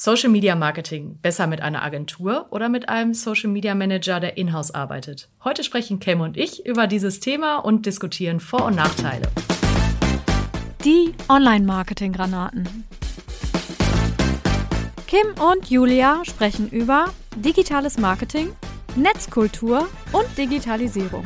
[0.00, 4.70] Social Media Marketing besser mit einer Agentur oder mit einem Social Media Manager, der in-house
[4.70, 5.28] arbeitet?
[5.42, 9.26] Heute sprechen Cam und ich über dieses Thema und diskutieren Vor- und Nachteile.
[10.84, 12.84] Die Online-Marketing-Granaten.
[15.08, 18.54] Kim und Julia sprechen über digitales Marketing,
[18.94, 21.24] Netzkultur und Digitalisierung.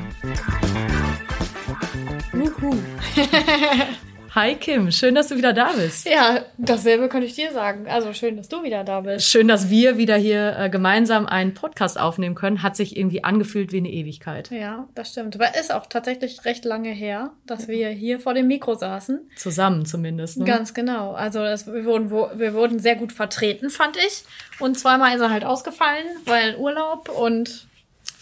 [2.33, 2.75] Wuhu.
[4.35, 6.09] Hi Kim, schön, dass du wieder da bist.
[6.09, 7.87] Ja, dasselbe könnte ich dir sagen.
[7.87, 9.27] Also schön, dass du wieder da bist.
[9.27, 12.63] Schön, dass wir wieder hier äh, gemeinsam einen Podcast aufnehmen können.
[12.63, 14.51] Hat sich irgendwie angefühlt wie eine Ewigkeit.
[14.51, 15.35] Ja, das stimmt.
[15.35, 19.21] Aber ist auch tatsächlich recht lange her, dass wir hier vor dem Mikro saßen.
[19.37, 20.39] Zusammen zumindest.
[20.39, 20.47] Ne?
[20.47, 21.13] Ganz genau.
[21.13, 24.25] Also das, wir, wurden, wir wurden sehr gut vertreten, fand ich.
[24.59, 27.67] Und zweimal ist er halt ausgefallen, weil Urlaub und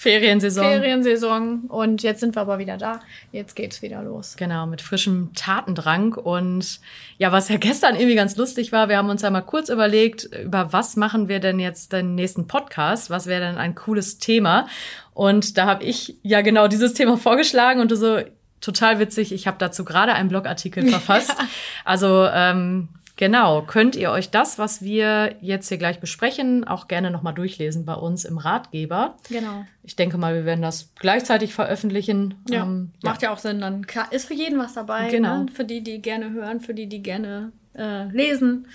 [0.00, 0.64] Feriensaison.
[0.64, 1.60] Feriensaison.
[1.68, 3.00] Und jetzt sind wir aber wieder da.
[3.32, 4.34] Jetzt geht's wieder los.
[4.38, 6.14] Genau, mit frischem Tatendrang.
[6.14, 6.80] Und
[7.18, 10.24] ja, was ja gestern irgendwie ganz lustig war, wir haben uns ja mal kurz überlegt,
[10.42, 13.10] über was machen wir denn jetzt den nächsten Podcast?
[13.10, 14.68] Was wäre denn ein cooles Thema?
[15.12, 18.20] Und da habe ich ja genau dieses Thema vorgeschlagen und du so,
[18.62, 21.34] total witzig, ich habe dazu gerade einen Blogartikel verfasst.
[21.38, 21.46] Ja.
[21.84, 22.88] Also ähm,
[23.20, 27.84] Genau, könnt ihr euch das, was wir jetzt hier gleich besprechen, auch gerne nochmal durchlesen
[27.84, 29.14] bei uns im Ratgeber.
[29.28, 29.66] Genau.
[29.82, 32.36] Ich denke mal, wir werden das gleichzeitig veröffentlichen.
[32.48, 33.28] Ja, ähm, macht ja.
[33.28, 33.60] ja auch Sinn.
[33.60, 35.10] Dann ist für jeden was dabei.
[35.10, 35.42] Genau.
[35.42, 35.52] Ne?
[35.52, 38.66] Für die, die gerne hören, für die, die gerne äh, lesen.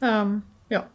[0.00, 0.86] Ähm, ja.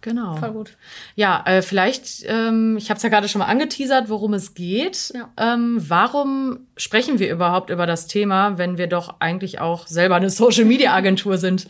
[0.00, 0.36] Genau.
[0.36, 0.78] Voll gut.
[1.16, 5.12] Ja, äh, vielleicht, ähm, ich habe es ja gerade schon mal angeteasert, worum es geht.
[5.14, 5.28] Ja.
[5.36, 10.30] Ähm, warum sprechen wir überhaupt über das Thema, wenn wir doch eigentlich auch selber eine
[10.30, 11.66] Social-Media-Agentur sind?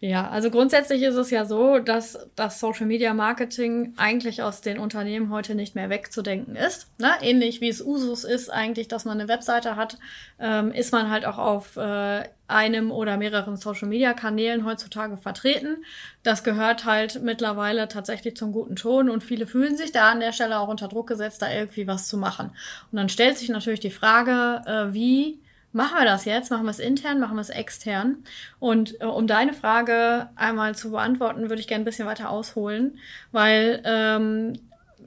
[0.00, 4.78] Ja, also grundsätzlich ist es ja so, dass das Social Media Marketing eigentlich aus den
[4.78, 6.86] Unternehmen heute nicht mehr wegzudenken ist.
[7.00, 7.10] Ne?
[7.20, 9.98] Ähnlich wie es Usus ist, eigentlich, dass man eine Webseite hat,
[10.38, 15.84] ähm, ist man halt auch auf äh, einem oder mehreren Social Media Kanälen heutzutage vertreten.
[16.22, 20.32] Das gehört halt mittlerweile tatsächlich zum guten Ton und viele fühlen sich da an der
[20.32, 22.50] Stelle auch unter Druck gesetzt, da irgendwie was zu machen.
[22.92, 25.40] Und dann stellt sich natürlich die Frage, äh, wie
[25.72, 26.50] machen wir das jetzt?
[26.50, 28.24] Machen wir es intern, machen wir es extern?
[28.58, 32.98] Und äh, um deine Frage einmal zu beantworten, würde ich gerne ein bisschen weiter ausholen,
[33.32, 34.54] weil ähm,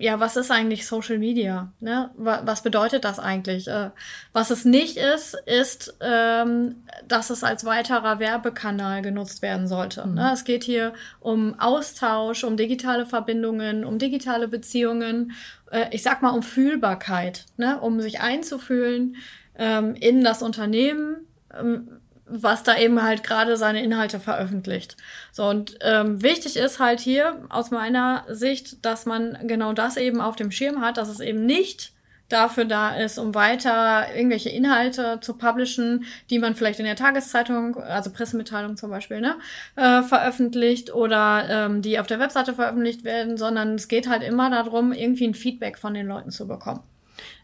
[0.02, 1.72] ja, was ist eigentlich Social Media?
[1.80, 2.10] Ne?
[2.18, 3.68] Was bedeutet das eigentlich?
[3.68, 3.92] Äh,
[4.34, 10.06] was es nicht ist, ist, ähm, dass es als weiterer Werbekanal genutzt werden sollte.
[10.06, 10.16] Mhm.
[10.16, 10.32] Ne?
[10.34, 15.34] Es geht hier um Austausch, um digitale Verbindungen, um digitale Beziehungen.
[15.70, 17.80] Äh, ich sag mal um Fühlbarkeit, ne?
[17.80, 19.18] um sich einzufühlen
[19.56, 22.01] ähm, in das Unternehmen, ähm,
[22.31, 24.97] was da eben halt gerade seine Inhalte veröffentlicht.
[25.31, 30.22] So, und ähm, wichtig ist halt hier aus meiner Sicht, dass man genau das eben
[30.22, 31.94] auf dem Schirm hat, dass es eben nicht
[32.31, 37.75] dafür da ist, um weiter irgendwelche Inhalte zu publishen, die man vielleicht in der Tageszeitung,
[37.78, 39.36] also Pressemitteilung zum Beispiel, ne,
[39.75, 44.50] äh, veröffentlicht oder ähm, die auf der Webseite veröffentlicht werden, sondern es geht halt immer
[44.50, 46.81] darum, irgendwie ein Feedback von den Leuten zu bekommen.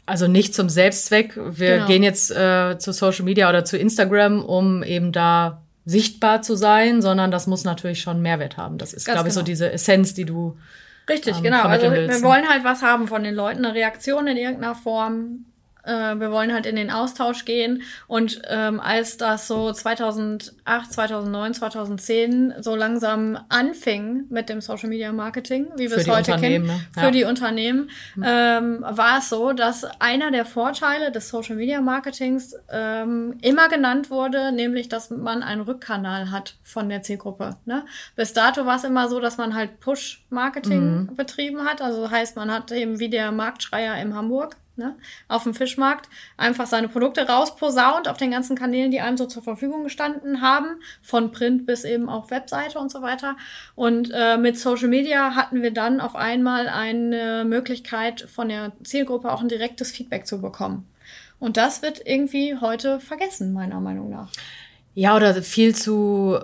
[0.08, 1.36] Also nicht zum Selbstzweck.
[1.36, 1.88] Wir genau.
[1.88, 7.02] gehen jetzt äh, zu Social Media oder zu Instagram, um eben da sichtbar zu sein,
[7.02, 8.80] sondern das muss natürlich schon Mehrwert haben.
[8.80, 9.28] Das ist, glaube genau.
[9.28, 9.46] ich, so genau.
[9.46, 10.58] diese Essenz, die du
[11.10, 11.64] Richtig, ähm, genau.
[11.64, 15.46] Also wir wollen halt was haben von den Leuten, eine Reaktion in irgendeiner Form,
[15.88, 17.82] äh, wir wollen halt in den Austausch gehen.
[18.08, 20.54] Und ähm, als das so 2008,
[20.94, 26.68] 2009, 2010 so langsam anfing mit dem Social Media Marketing, wie wir es heute kennen,
[26.68, 26.80] ne?
[26.96, 27.02] ja.
[27.04, 28.24] für die Unternehmen, mhm.
[28.26, 34.12] ähm, war es so, dass einer der Vorteile des Social Media Marketings ähm, immer genannt
[34.12, 37.56] wurde, nämlich, dass man einen Rückkanal hat von der Zielgruppe.
[37.66, 37.86] Ne?
[38.16, 41.16] Bis dato war es immer so, dass man halt Push-Marketing mhm.
[41.16, 41.82] betrieben hat.
[41.82, 44.96] Also heißt, man hat eben wie der Marktschreier in Hamburg ne,
[45.28, 49.44] auf dem Fischmarkt einfach seine Produkte rausposaunt auf den ganzen Kanälen, die einem so zur
[49.44, 53.38] Verfügung gestanden haben, von Print bis eben auch Webseite und so weiter.
[53.76, 59.32] Und äh, mit Social Media hatten wir dann auf einmal eine Möglichkeit von der Zielgruppe
[59.32, 60.88] auch ein direktes Feedback zu bekommen.
[61.40, 64.32] Und das wird irgendwie heute vergessen, meiner Meinung nach.
[64.96, 66.40] Ja, oder viel zu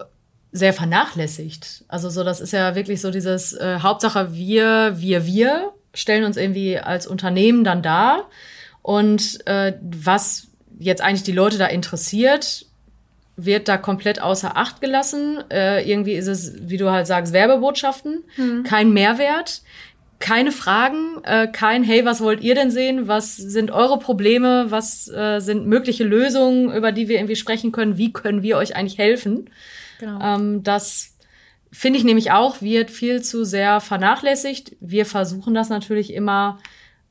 [0.51, 1.83] sehr vernachlässigt.
[1.87, 6.37] Also so, das ist ja wirklich so dieses äh, Hauptsache wir, wir, wir stellen uns
[6.37, 8.29] irgendwie als Unternehmen dann dar.
[8.81, 10.47] Und äh, was
[10.79, 12.65] jetzt eigentlich die Leute da interessiert,
[13.35, 15.43] wird da komplett außer Acht gelassen.
[15.51, 18.63] Äh, irgendwie ist es, wie du halt sagst, Werbebotschaften, mhm.
[18.63, 19.61] kein Mehrwert,
[20.19, 23.07] keine Fragen, äh, kein Hey, was wollt ihr denn sehen?
[23.07, 24.67] Was sind eure Probleme?
[24.69, 27.97] Was äh, sind mögliche Lösungen, über die wir irgendwie sprechen können?
[27.97, 29.49] Wie können wir euch eigentlich helfen?
[29.99, 30.19] Genau.
[30.21, 31.12] Ähm, das
[31.73, 34.75] finde ich nämlich auch, wird viel zu sehr vernachlässigt.
[34.79, 36.59] Wir versuchen das natürlich immer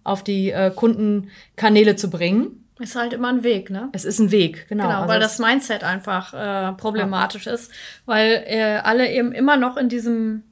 [0.05, 2.65] auf die äh, Kundenkanäle zu bringen.
[2.79, 3.91] Ist halt immer ein Weg, ne?
[3.93, 4.85] Es ist ein Weg, genau.
[4.85, 7.53] Genau, weil also das Mindset einfach äh, problematisch ja.
[7.53, 7.71] ist,
[8.07, 10.45] weil äh, alle eben immer noch in diesem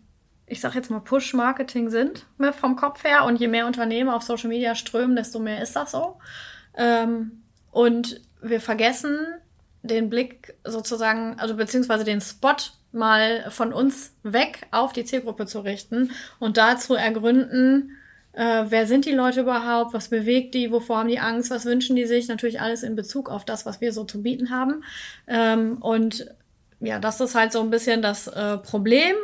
[0.50, 3.24] ich sag jetzt mal, Push-Marketing sind ne, vom Kopf her.
[3.24, 6.18] Und je mehr Unternehmen auf Social Media strömen, desto mehr ist das so.
[6.76, 9.16] Ähm, und wir vergessen
[9.82, 12.56] den Blick sozusagen, also beziehungsweise den Spot
[12.92, 17.96] mal von uns weg auf die Zielgruppe zu richten und dazu ergründen,
[18.32, 21.96] äh, wer sind die Leute überhaupt, was bewegt die, wovor haben die Angst, was wünschen
[21.96, 24.84] die sich, natürlich alles in Bezug auf das, was wir so zu bieten haben.
[25.26, 26.26] Ähm, und
[26.81, 29.14] ja, das ist halt so ein bisschen das äh, Problem,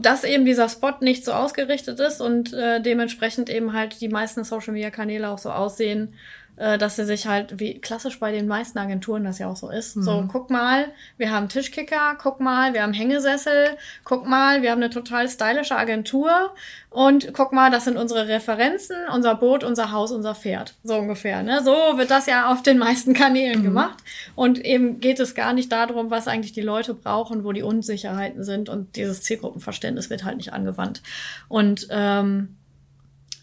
[0.00, 4.44] dass eben dieser Spot nicht so ausgerichtet ist und äh, dementsprechend eben halt die meisten
[4.44, 6.14] Social-Media-Kanäle auch so aussehen,
[6.56, 9.96] dass sie sich halt, wie klassisch bei den meisten Agenturen das ja auch so ist.
[9.96, 10.02] Mhm.
[10.02, 14.82] So, guck mal, wir haben Tischkicker, guck mal, wir haben Hängesessel, guck mal, wir haben
[14.82, 16.54] eine total stylische Agentur
[16.90, 20.74] und guck mal, das sind unsere Referenzen, unser Boot, unser Haus, unser Pferd.
[20.84, 21.42] So ungefähr.
[21.42, 21.62] Ne?
[21.64, 23.64] So wird das ja auf den meisten Kanälen mhm.
[23.64, 23.98] gemacht.
[24.34, 28.44] Und eben geht es gar nicht darum, was eigentlich die Leute brauchen, wo die Unsicherheiten
[28.44, 31.02] sind und dieses Zielgruppenverständnis wird halt nicht angewandt.
[31.48, 32.56] Und ähm,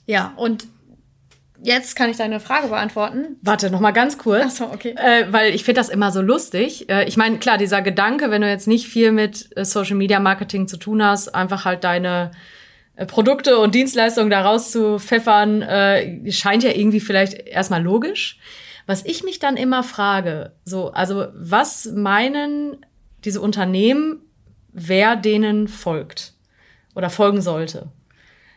[0.05, 0.67] ja, und
[1.61, 3.37] Jetzt kann ich deine Frage beantworten.
[3.41, 4.43] Warte, noch mal ganz kurz.
[4.45, 4.95] Ach so, okay.
[4.95, 6.89] Äh, weil ich finde das immer so lustig.
[6.89, 10.19] Äh, ich meine, klar, dieser Gedanke, wenn du jetzt nicht viel mit äh, Social Media
[10.19, 12.31] Marketing zu tun hast, einfach halt deine
[12.95, 18.39] äh, Produkte und Dienstleistungen daraus zu pfeffern, äh, scheint ja irgendwie vielleicht erstmal logisch.
[18.85, 22.77] Was ich mich dann immer frage, so, also was meinen
[23.25, 24.21] diese Unternehmen,
[24.71, 26.33] wer denen folgt
[26.95, 27.89] oder folgen sollte?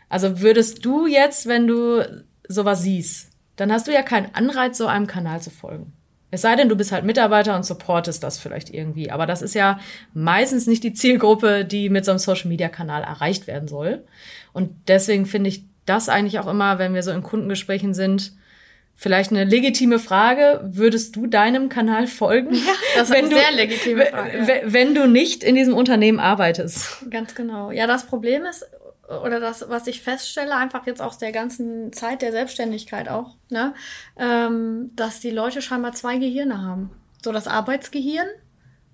[0.09, 4.87] Also würdest du jetzt, wenn du sowas siehst, dann hast du ja keinen Anreiz, so
[4.87, 5.93] einem Kanal zu folgen.
[6.31, 9.11] Es sei denn, du bist halt Mitarbeiter und supportest das vielleicht irgendwie.
[9.11, 9.79] Aber das ist ja
[10.15, 14.05] meistens nicht die Zielgruppe, die mit so einem Social-Media-Kanal erreicht werden soll.
[14.55, 18.33] Und deswegen finde ich das eigentlich auch immer, wenn wir so in Kundengesprächen sind,
[18.95, 20.61] vielleicht eine legitime Frage.
[20.65, 22.55] Würdest du deinem Kanal folgen?
[22.65, 24.63] Ja, das ist eine du, sehr legitime Frage.
[24.65, 27.11] Wenn du nicht in diesem Unternehmen arbeitest.
[27.11, 27.71] Ganz genau.
[27.73, 28.65] Ja, das Problem ist,
[29.21, 33.75] oder das, was ich feststelle, einfach jetzt aus der ganzen Zeit der Selbstständigkeit auch, ne,
[34.17, 36.91] ähm, dass die Leute scheinbar zwei Gehirne haben.
[37.23, 38.29] So das Arbeitsgehirn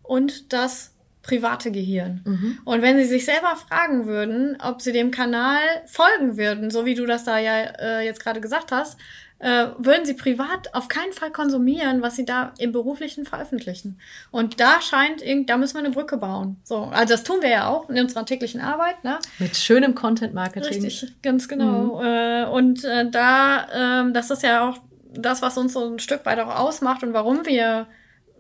[0.02, 2.22] und das private Gehirn.
[2.24, 2.58] Mhm.
[2.64, 6.94] Und wenn sie sich selber fragen würden, ob sie dem Kanal folgen würden, so wie
[6.94, 8.98] du das da ja äh, jetzt gerade gesagt hast,
[9.40, 13.98] äh, würden sie privat auf keinen Fall konsumieren, was sie da im Beruflichen veröffentlichen.
[14.30, 16.56] Und da scheint, da müssen wir eine Brücke bauen.
[16.64, 19.04] So, also das tun wir ja auch in unserer täglichen Arbeit.
[19.04, 19.18] Ne?
[19.38, 20.82] Mit schönem Content-Marketing.
[20.82, 22.00] Richtig, ganz genau.
[22.00, 22.06] Mhm.
[22.06, 24.78] Äh, und äh, da, äh, das ist ja auch
[25.12, 27.86] das, was uns so ein Stück weit auch ausmacht und warum wir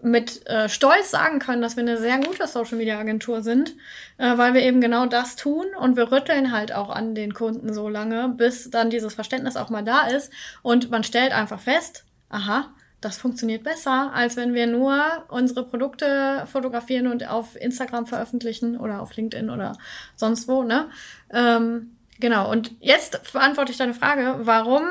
[0.02, 3.74] mit äh, Stolz sagen können, dass wir eine sehr gute Social Media Agentur sind,
[4.18, 7.72] äh, weil wir eben genau das tun und wir rütteln halt auch an den Kunden
[7.72, 12.04] so lange, bis dann dieses Verständnis auch mal da ist und man stellt einfach fest,
[12.28, 18.76] aha, das funktioniert besser, als wenn wir nur unsere Produkte fotografieren und auf Instagram veröffentlichen
[18.76, 19.78] oder auf LinkedIn oder
[20.16, 20.90] sonst wo, ne?
[21.30, 22.50] Ähm, genau.
[22.50, 24.84] Und jetzt beantworte ich deine Frage, warum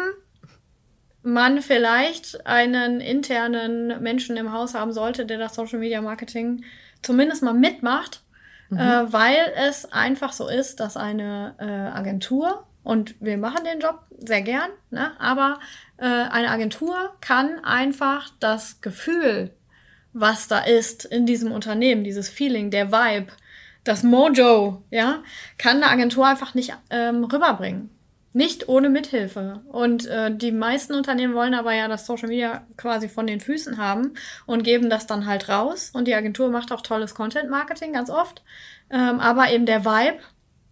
[1.27, 6.63] man vielleicht einen internen Menschen im Haus haben sollte, der das Social Media Marketing
[7.01, 8.23] zumindest mal mitmacht,
[8.69, 8.77] mhm.
[8.77, 13.99] äh, weil es einfach so ist, dass eine äh, Agentur, und wir machen den Job
[14.17, 15.59] sehr gern, ne, aber
[15.97, 19.51] äh, eine Agentur kann einfach das Gefühl,
[20.13, 23.33] was da ist in diesem Unternehmen, dieses Feeling, der Vibe,
[23.83, 25.21] das Mojo, ja,
[25.57, 27.89] kann eine Agentur einfach nicht ähm, rüberbringen.
[28.37, 29.61] Nicht ohne Mithilfe.
[29.67, 33.79] Und äh, die meisten Unternehmen wollen aber ja das Social Media quasi von den Füßen
[33.79, 34.13] haben
[34.45, 35.89] und geben das dann halt raus.
[35.91, 38.43] Und die Agentur macht auch tolles Content Marketing ganz oft.
[38.91, 40.19] Ähm, aber eben der Vibe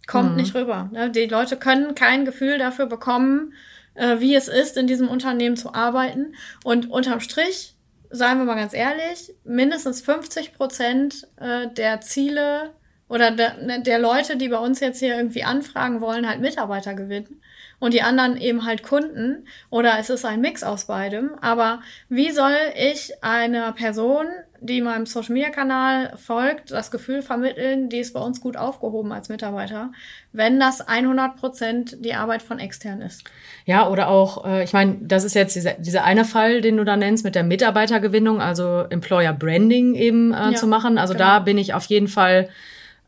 [0.06, 0.36] kommt mhm.
[0.36, 0.92] nicht rüber.
[0.94, 1.10] Ne?
[1.10, 3.54] Die Leute können kein Gefühl dafür bekommen,
[3.96, 6.36] äh, wie es ist, in diesem Unternehmen zu arbeiten.
[6.64, 7.74] Und unterm Strich,
[8.12, 12.76] seien wir mal ganz ehrlich, mindestens 50 Prozent äh, der Ziele
[13.10, 16.94] oder der, ne, der Leute, die bei uns jetzt hier irgendwie anfragen wollen, halt Mitarbeiter
[16.94, 17.42] gewinnen
[17.80, 21.32] und die anderen eben halt Kunden oder es ist ein Mix aus beidem.
[21.42, 24.26] Aber wie soll ich einer Person,
[24.62, 29.12] die meinem Social Media Kanal folgt, das Gefühl vermitteln, die ist bei uns gut aufgehoben
[29.12, 29.92] als Mitarbeiter,
[30.32, 33.24] wenn das 100 Prozent die Arbeit von extern ist?
[33.66, 36.86] Ja, oder auch, äh, ich meine, das ist jetzt dieser, dieser eine Fall, den du
[36.86, 40.98] da nennst mit der Mitarbeitergewinnung, also Employer Branding eben äh, ja, zu machen.
[40.98, 41.26] Also genau.
[41.26, 42.50] da bin ich auf jeden Fall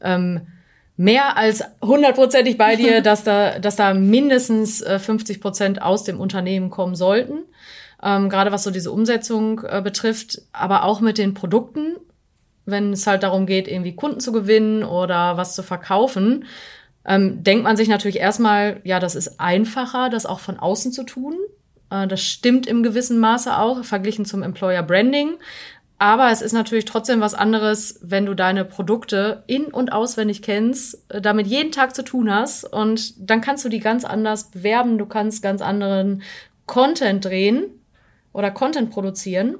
[0.01, 0.41] ähm,
[0.97, 6.19] mehr als hundertprozentig bei dir, dass da, dass da mindestens äh, 50 Prozent aus dem
[6.19, 7.43] Unternehmen kommen sollten.
[8.03, 11.95] Ähm, gerade was so diese Umsetzung äh, betrifft, aber auch mit den Produkten,
[12.65, 16.45] wenn es halt darum geht, irgendwie Kunden zu gewinnen oder was zu verkaufen,
[17.05, 21.03] ähm, denkt man sich natürlich erstmal, ja, das ist einfacher, das auch von außen zu
[21.03, 21.35] tun.
[21.89, 25.35] Äh, das stimmt im gewissen Maße auch, verglichen zum Employer Branding.
[25.99, 31.11] Aber es ist natürlich trotzdem was anderes, wenn du deine Produkte in- und auswendig kennst,
[31.11, 34.97] äh, damit jeden Tag zu tun hast und dann kannst du die ganz anders bewerben,
[34.97, 36.21] du kannst ganz anderen
[36.67, 37.65] Content drehen
[38.31, 39.55] oder Content produzieren.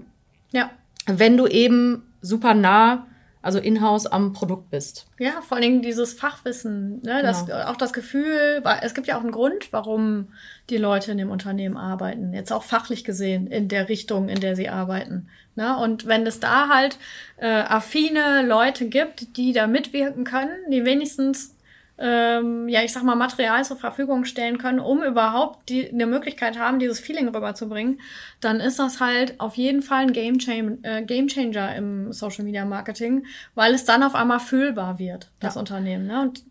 [0.51, 0.70] Ja.
[1.08, 3.07] Wenn du eben super nah
[3.48, 5.08] also in-house am Produkt bist.
[5.18, 7.22] Ja, vor allen Dingen dieses Fachwissen, ne?
[7.24, 7.63] Das, Genau.
[7.63, 10.27] auch das Gefühl, es gibt ja auch einen Grund, warum
[10.70, 12.34] die Leute in dem Unternehmen arbeiten.
[12.34, 15.30] Jetzt auch fachlich gesehen in der Richtung, in der sie arbeiten.
[15.56, 15.77] Ne?
[15.77, 16.98] Und wenn es da halt
[17.38, 21.56] äh, affine Leute gibt, die da mitwirken können, die wenigstens
[22.00, 26.58] ähm, ja, ich sag mal, Material zur Verfügung stellen können, um überhaupt die, eine Möglichkeit
[26.60, 28.00] haben, dieses Feeling rüberzubringen,
[28.39, 32.46] dann ist das halt auf jeden Fall ein Game, Cham äh, Game Changer im Social
[32.46, 33.25] Media Marketing,
[33.56, 35.60] weil es dann auf einmal fühlbar wird, das Ja.
[35.60, 36.06] Unternehmen.
[36.08, 36.22] Ne?
[36.22, 36.44] Und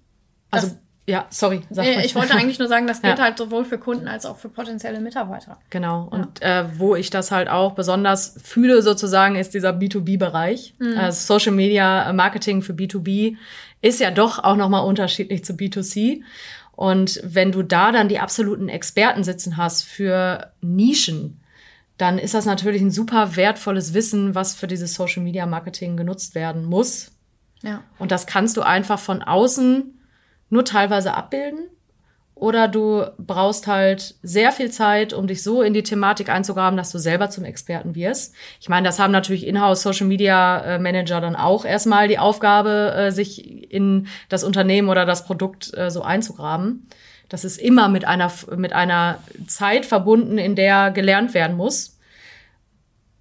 [0.51, 0.77] Also, Das-
[1.07, 1.63] ja, sorry.
[1.71, 3.25] Sag äh, ich wollte eigentlich nur sagen, das gilt Ja.
[3.25, 5.59] halt sowohl für Kunden als auch für potenzielle Mitarbeiter.
[5.71, 6.09] Genau.
[6.11, 10.75] Und äh, wo ich das halt auch besonders fühle, sozusagen, ist dieser B2B-Bereich.
[10.81, 13.37] Äh, Social Media Marketing für B2B
[13.83, 16.23] ist ja doch auch nochmal unterschiedlich zu B2C.
[16.73, 21.41] Und wenn du da dann die absoluten Experten sitzen hast für Nischen,
[21.97, 26.35] dann ist das natürlich ein super wertvolles Wissen, was für dieses Social Media Marketing genutzt
[26.35, 27.13] werden muss.
[27.63, 27.83] Ja.
[27.99, 29.96] Und das kannst du einfach von außen
[30.51, 31.71] nur teilweise abbilden.
[32.35, 36.93] Oder du brauchst halt sehr viel Zeit, um dich so in die Thematik einzugraben, dass
[36.93, 38.35] du selber zum Experten wirst.
[38.61, 42.93] Ich meine, das haben natürlich Inhouse Social Media äh, Manager dann auch erstmal die Aufgabe,
[42.95, 46.87] äh, sich in das Unternehmen oder das Produkt äh, so einzugraben.
[47.31, 51.96] Das ist immer mit einer, mit einer Zeit verbunden, in der gelernt werden muss.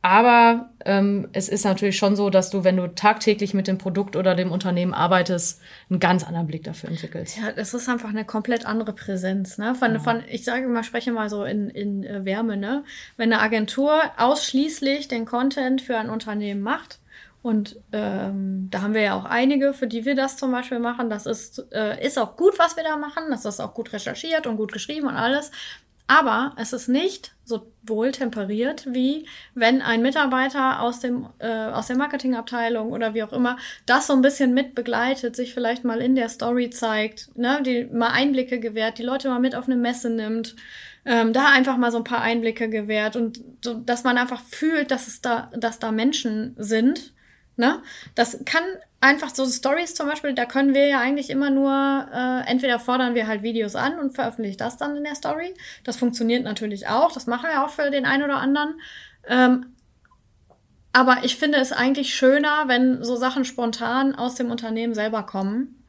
[0.06, 4.16] Aber ähm, es ist natürlich schon so, dass du, wenn du tagtäglich mit dem Produkt
[4.16, 5.60] oder dem Unternehmen arbeitest,
[5.90, 7.38] einen ganz anderen Blick dafür entwickelst.
[7.38, 9.58] Ja, es ist einfach eine komplett andere Präsenz.
[9.58, 9.74] Ne?
[9.74, 12.84] Von, von, ich sage immer, spreche mal so in, in äh, Wärme, ne?
[13.18, 17.00] Wenn eine Agentur ausschließlich den Content für ein Unternehmen macht,
[17.42, 21.12] und ähm, da haben wir ja auch einige, für die wir das zum Beispiel machen.
[21.12, 23.26] Das ist, äh, ist auch gut, was wir da machen.
[23.30, 25.52] Das ist auch gut recherchiert und gut geschrieben und alles.
[26.08, 31.88] Aber es ist nicht so wohl temperiert, wie wenn ein Mitarbeiter aus, dem, äh, aus
[31.88, 36.02] der Marketingabteilung oder wie auch immer das so ein bisschen mit begleitet, sich vielleicht mal
[36.02, 39.76] in der Story zeigt, ne, die mal Einblicke gewährt, die Leute mal mit auf eine
[39.76, 40.56] Messe nimmt,
[41.06, 44.92] ähm, da einfach mal so ein paar Einblicke gewährt und so, dass man einfach fühlt,
[44.92, 47.14] dass es da, dass da Menschen sind.
[47.58, 47.82] Ne?
[48.16, 48.64] Das kann
[49.00, 51.72] einfach so Stories zum Beispiel, da können wir ja eigentlich immer nur,
[52.14, 55.54] äh, entweder fordern wir halt Videos an und veröffentlichen das dann in der Story.
[55.84, 58.82] Das funktioniert natürlich auch, das machen wir auch für den einen oder anderen.
[59.28, 59.76] Ähm,
[60.92, 65.85] aber ich finde es eigentlich schöner, wenn so Sachen spontan aus dem Unternehmen selber kommen.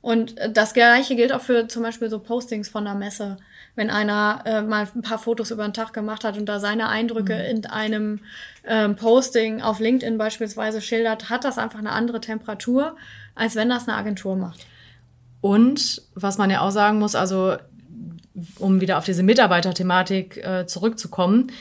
[0.00, 3.36] Und äh, das Gleiche gilt auch für zum Beispiel so Postings von der Messe.
[3.74, 6.88] Wenn einer äh, mal ein paar Fotos über den Tag gemacht hat und da seine
[6.88, 8.20] Eindrücke in einem
[8.66, 12.96] ähm, Posting auf LinkedIn beispielsweise schildert, hat das einfach eine andere Temperatur,
[13.34, 14.66] als wenn das eine Agentur macht.
[15.40, 17.56] Und was man ja auch sagen muss, also
[18.58, 21.52] um wieder auf diese Mitarbeiterthematik äh, zurückzukommen,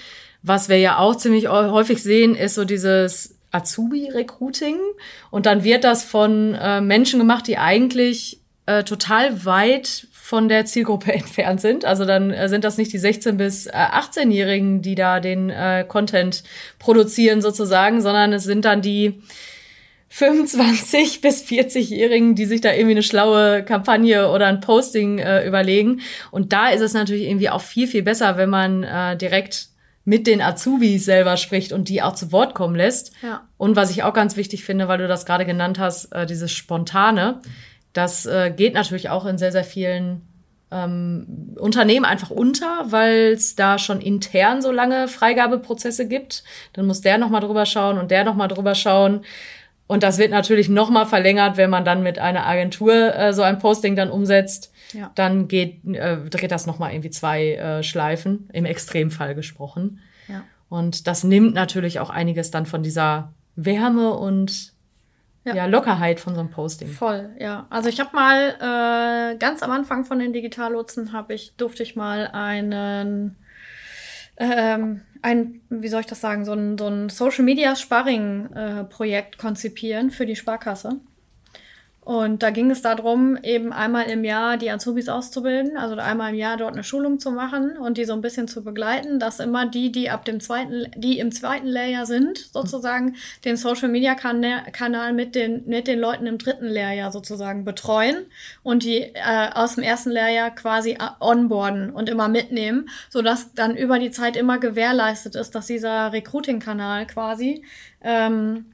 [0.44, 4.77] was wir ja auch ziemlich häufig sehen, ist so dieses Azubi-Recruiting.
[5.31, 10.65] Und dann wird das von äh, Menschen gemacht, die eigentlich äh, total weit von der
[10.65, 11.85] Zielgruppe entfernt sind.
[11.85, 15.85] Also dann äh, sind das nicht die 16- bis äh, 18-Jährigen, die da den äh,
[15.87, 16.43] Content
[16.79, 19.21] produzieren sozusagen, sondern es sind dann die
[20.09, 26.01] 25 bis 40-Jährigen, die sich da irgendwie eine schlaue Kampagne oder ein Posting äh, überlegen.
[26.31, 29.69] Und da ist es natürlich irgendwie auch viel, viel besser, wenn man äh, direkt
[30.07, 33.11] mit den Azubis selber spricht und die auch zu Wort kommen lässt.
[33.21, 33.41] Ja.
[33.57, 36.53] Und was ich auch ganz wichtig finde, weil du das gerade genannt hast, äh, dieses
[36.53, 37.41] Spontane,
[37.91, 40.21] das äh, geht natürlich auch in sehr, sehr vielen
[40.71, 46.45] ähm, Unternehmen einfach unter, weil es da schon intern so lange Freigabeprozesse gibt.
[46.71, 49.25] Dann muss der nochmal drüber schauen und der nochmal drüber schauen.
[49.87, 53.59] Und das wird natürlich nochmal verlängert, wenn man dann mit einer Agentur äh, so ein
[53.59, 54.71] Posting dann umsetzt.
[54.94, 55.12] Ja.
[55.15, 60.00] Dann geht, äh, dreht das nochmal irgendwie zwei äh, Schleifen, im Extremfall gesprochen.
[60.27, 60.44] Ja.
[60.70, 64.74] Und das nimmt natürlich auch einiges dann von dieser Wärme und
[65.44, 65.56] Ja.
[65.56, 65.65] ja.
[65.65, 66.89] Lockerheit von so einem Posting.
[66.89, 67.67] Voll, ja.
[67.70, 71.96] Also ich habe mal äh, ganz am Anfang von den Digitallotsen habe ich durfte ich
[71.96, 73.38] mal einen
[74.38, 78.84] ähm, ein, wie soll ich das sagen, so ein, so ein Social Media Sparring äh,
[78.84, 80.98] Projekt konzipieren für die Sparkasse.
[82.07, 86.39] Und da ging es darum, eben einmal im Jahr die Azubis auszubilden, also einmal im
[86.39, 89.65] Jahr dort eine Schulung zu machen und die so ein bisschen zu begleiten, dass immer
[89.65, 95.11] die, die ab dem zweiten, die im zweiten Layer sind, sozusagen den Social Media Kanal
[95.11, 98.27] mit den, mit den Leuten im dritten Layer sozusagen betreuen
[98.63, 103.99] und die äh, aus dem ersten Layer quasi onboarden und immer mitnehmen, sodass dann über
[103.99, 107.65] die Zeit immer gewährleistet ist, dass dieser Recruiting-Kanal quasi
[108.01, 108.67] ähm,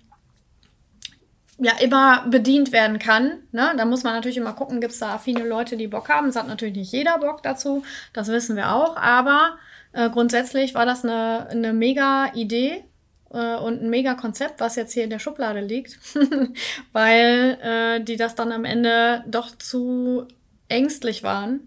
[1.59, 3.43] ja immer bedient werden kann.
[3.51, 3.73] Ne?
[3.77, 6.27] Da muss man natürlich immer gucken, gibt es da affine Leute, die Bock haben.
[6.27, 7.83] Es hat natürlich nicht jeder Bock dazu,
[8.13, 8.97] das wissen wir auch.
[8.97, 9.57] Aber
[9.93, 12.83] äh, grundsätzlich war das eine, eine mega Idee
[13.31, 15.99] äh, und ein mega Konzept, was jetzt hier in der Schublade liegt,
[16.91, 20.27] weil äh, die das dann am Ende doch zu
[20.69, 21.59] ängstlich waren,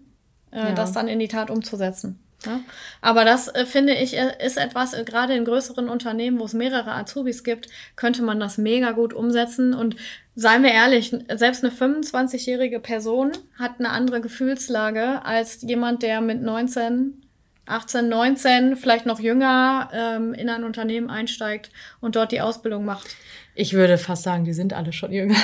[0.51, 0.71] äh, ja.
[0.73, 2.19] das dann in die Tat umzusetzen.
[2.45, 2.59] Ja?
[3.01, 6.53] Aber das äh, finde ich äh, ist etwas, äh, gerade in größeren Unternehmen, wo es
[6.53, 9.73] mehrere Azubis gibt, könnte man das mega gut umsetzen.
[9.73, 9.95] Und
[10.35, 16.41] seien wir ehrlich, selbst eine 25-jährige Person hat eine andere Gefühlslage als jemand, der mit
[16.41, 17.23] 19
[17.67, 23.15] 18, 19, vielleicht noch jünger ähm, in ein Unternehmen einsteigt und dort die Ausbildung macht.
[23.55, 25.35] Ich würde fast sagen, die sind alle schon jünger.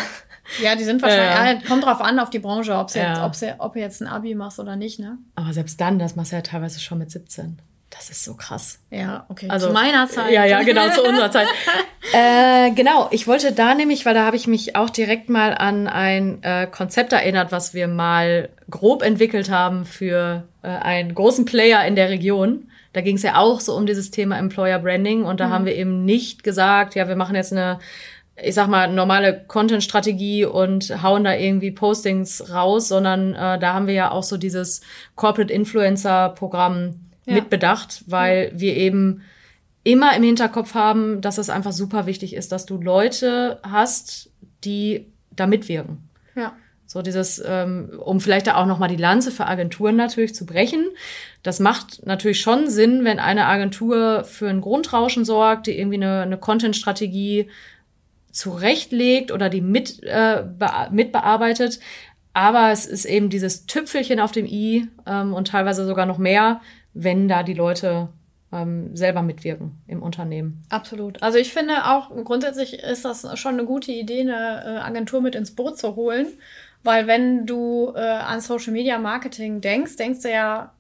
[0.62, 1.68] Ja, die sind wahrscheinlich, ja.
[1.68, 3.10] kommt drauf an, auf die Branche, ob's ja.
[3.10, 5.18] jetzt, ob's, ob du jetzt ein Abi machst oder nicht, ne?
[5.36, 7.60] Aber selbst dann, das machst du ja teilweise schon mit 17.
[7.90, 8.80] Das ist so krass.
[8.90, 9.48] Ja, okay.
[9.50, 10.32] Also, zu meiner Zeit.
[10.32, 11.48] Ja, ja, genau, zu unserer Zeit.
[12.14, 15.88] äh, genau, ich wollte da nämlich, weil da habe ich mich auch direkt mal an
[15.88, 21.86] ein äh, Konzept erinnert, was wir mal grob entwickelt haben für äh, einen großen Player
[21.86, 22.68] in der Region.
[22.94, 25.52] Da ging es ja auch so um dieses Thema Employer Branding und da mhm.
[25.52, 27.80] haben wir eben nicht gesagt, ja, wir machen jetzt eine
[28.36, 33.88] ich sag mal, normale Content-Strategie und hauen da irgendwie Postings raus, sondern äh, da haben
[33.88, 34.82] wir ja auch so dieses
[35.16, 37.34] Corporate Influencer-Programm ja.
[37.36, 38.60] mitbedacht, weil ja.
[38.60, 39.22] wir eben
[39.84, 44.32] immer im Hinterkopf haben, dass es einfach super wichtig ist, dass du Leute hast,
[44.64, 46.10] die da mitwirken.
[46.36, 46.54] Ja.
[46.86, 50.86] So dieses, ähm, um vielleicht da auch nochmal die Lanze für Agenturen natürlich zu brechen.
[51.42, 56.22] Das macht natürlich schon Sinn, wenn eine Agentur für ein Grundrauschen sorgt, die irgendwie eine,
[56.22, 57.50] eine Content-Strategie
[58.34, 60.44] zurechtlegt oder die mit, äh,
[60.92, 61.80] mitbearbeitet.
[62.34, 66.62] Aber es ist eben dieses Tüpfelchen auf dem i ähm, und teilweise sogar noch mehr,
[66.94, 68.10] wenn da die Leute
[68.52, 70.64] ähm, selber mitwirken im Unternehmen.
[70.70, 71.22] Absolut.
[71.22, 75.36] Also ich finde auch grundsätzlich ist das schon eine gute Idee, eine äh, Agentur mit
[75.36, 76.28] ins Boot zu holen,
[76.84, 80.74] weil wenn du äh, an Social Media Marketing denkst, denkst du ja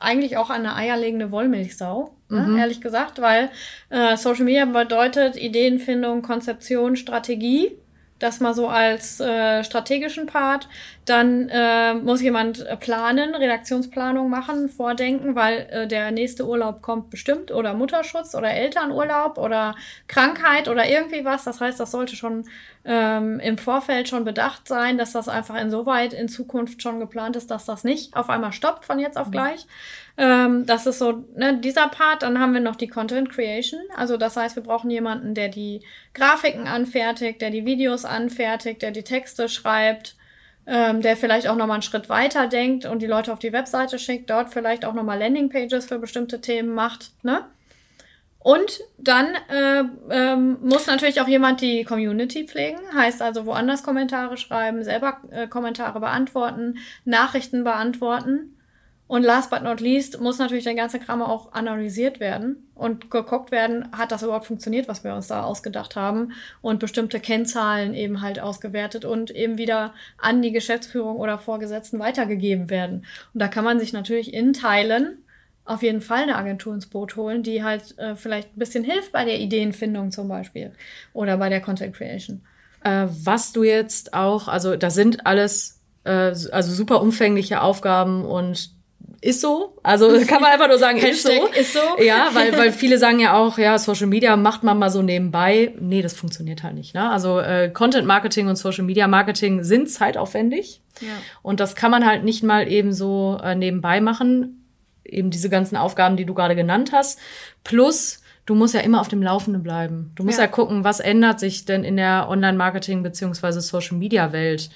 [0.00, 2.54] eigentlich auch an eine eierlegende Wollmilchsau, mhm.
[2.54, 3.50] ne, ehrlich gesagt, weil
[3.90, 7.72] äh, Social Media bedeutet Ideenfindung, Konzeption, Strategie.
[8.18, 10.68] Das mal so als äh, strategischen Part.
[11.04, 17.50] Dann äh, muss jemand planen, Redaktionsplanung machen, vordenken, weil äh, der nächste Urlaub kommt bestimmt
[17.52, 19.74] oder Mutterschutz oder Elternurlaub oder
[20.08, 21.44] Krankheit oder irgendwie was.
[21.44, 22.46] Das heißt, das sollte schon
[22.86, 27.50] ähm, im Vorfeld schon bedacht sein, dass das einfach insoweit in Zukunft schon geplant ist,
[27.50, 29.32] dass das nicht auf einmal stoppt von jetzt auf mhm.
[29.32, 29.66] gleich.
[30.18, 32.22] Ähm, das ist so ne, dieser Part.
[32.22, 33.80] Dann haben wir noch die Content Creation.
[33.96, 35.82] Also das heißt, wir brauchen jemanden, der die
[36.14, 40.16] Grafiken anfertigt, der die Videos anfertigt, der die Texte schreibt,
[40.66, 43.98] ähm, der vielleicht auch nochmal einen Schritt weiter denkt und die Leute auf die Webseite
[43.98, 47.10] schickt, dort vielleicht auch nochmal Landingpages für bestimmte Themen macht.
[47.22, 47.44] Ne?
[48.38, 54.36] Und dann äh, ähm, muss natürlich auch jemand die Community pflegen, heißt also woanders Kommentare
[54.36, 58.55] schreiben, selber äh, Kommentare beantworten, Nachrichten beantworten.
[59.08, 63.52] Und last but not least muss natürlich der ganze Kram auch analysiert werden und geguckt
[63.52, 68.20] werden, hat das überhaupt funktioniert, was wir uns da ausgedacht haben und bestimmte Kennzahlen eben
[68.20, 73.06] halt ausgewertet und eben wieder an die Geschäftsführung oder Vorgesetzten weitergegeben werden.
[73.32, 75.18] Und da kann man sich natürlich in Teilen
[75.64, 79.12] auf jeden Fall eine Agentur ins Boot holen, die halt äh, vielleicht ein bisschen hilft
[79.12, 80.72] bei der Ideenfindung zum Beispiel
[81.12, 82.42] oder bei der Content Creation.
[82.82, 88.75] Äh, was du jetzt auch, also das sind alles äh, also super umfängliche Aufgaben und
[89.20, 89.78] ist so.
[89.82, 91.46] Also kann man einfach nur sagen, ist so.
[91.58, 92.02] ist so.
[92.02, 95.74] Ja, weil, weil viele sagen ja auch, ja, Social Media macht man mal so nebenbei.
[95.80, 96.94] Nee, das funktioniert halt nicht.
[96.94, 97.10] Ne?
[97.10, 100.80] Also äh, Content Marketing und Social Media Marketing sind zeitaufwendig.
[101.00, 101.08] Ja.
[101.42, 104.62] Und das kann man halt nicht mal eben so äh, nebenbei machen.
[105.04, 107.18] Eben diese ganzen Aufgaben, die du gerade genannt hast.
[107.64, 110.12] Plus, du musst ja immer auf dem Laufenden bleiben.
[110.14, 114.70] Du musst ja, ja gucken, was ändert sich denn in der Online-Marketing beziehungsweise Social-Media-Welt.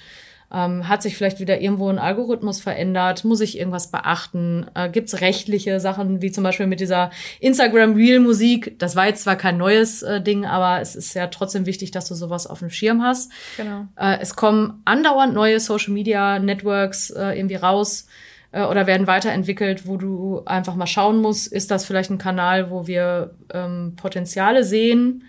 [0.53, 3.23] Ähm, hat sich vielleicht wieder irgendwo ein Algorithmus verändert?
[3.23, 4.65] Muss ich irgendwas beachten?
[4.73, 8.77] Äh, Gibt es rechtliche Sachen, wie zum Beispiel mit dieser Instagram-Reel-Musik?
[8.77, 12.07] Das war jetzt zwar kein neues äh, Ding, aber es ist ja trotzdem wichtig, dass
[12.07, 13.31] du sowas auf dem Schirm hast.
[13.55, 13.87] Genau.
[13.95, 18.07] Äh, es kommen andauernd neue Social-Media-Networks äh, irgendwie raus
[18.51, 22.69] äh, oder werden weiterentwickelt, wo du einfach mal schauen musst, ist das vielleicht ein Kanal,
[22.69, 25.23] wo wir ähm, Potenziale sehen?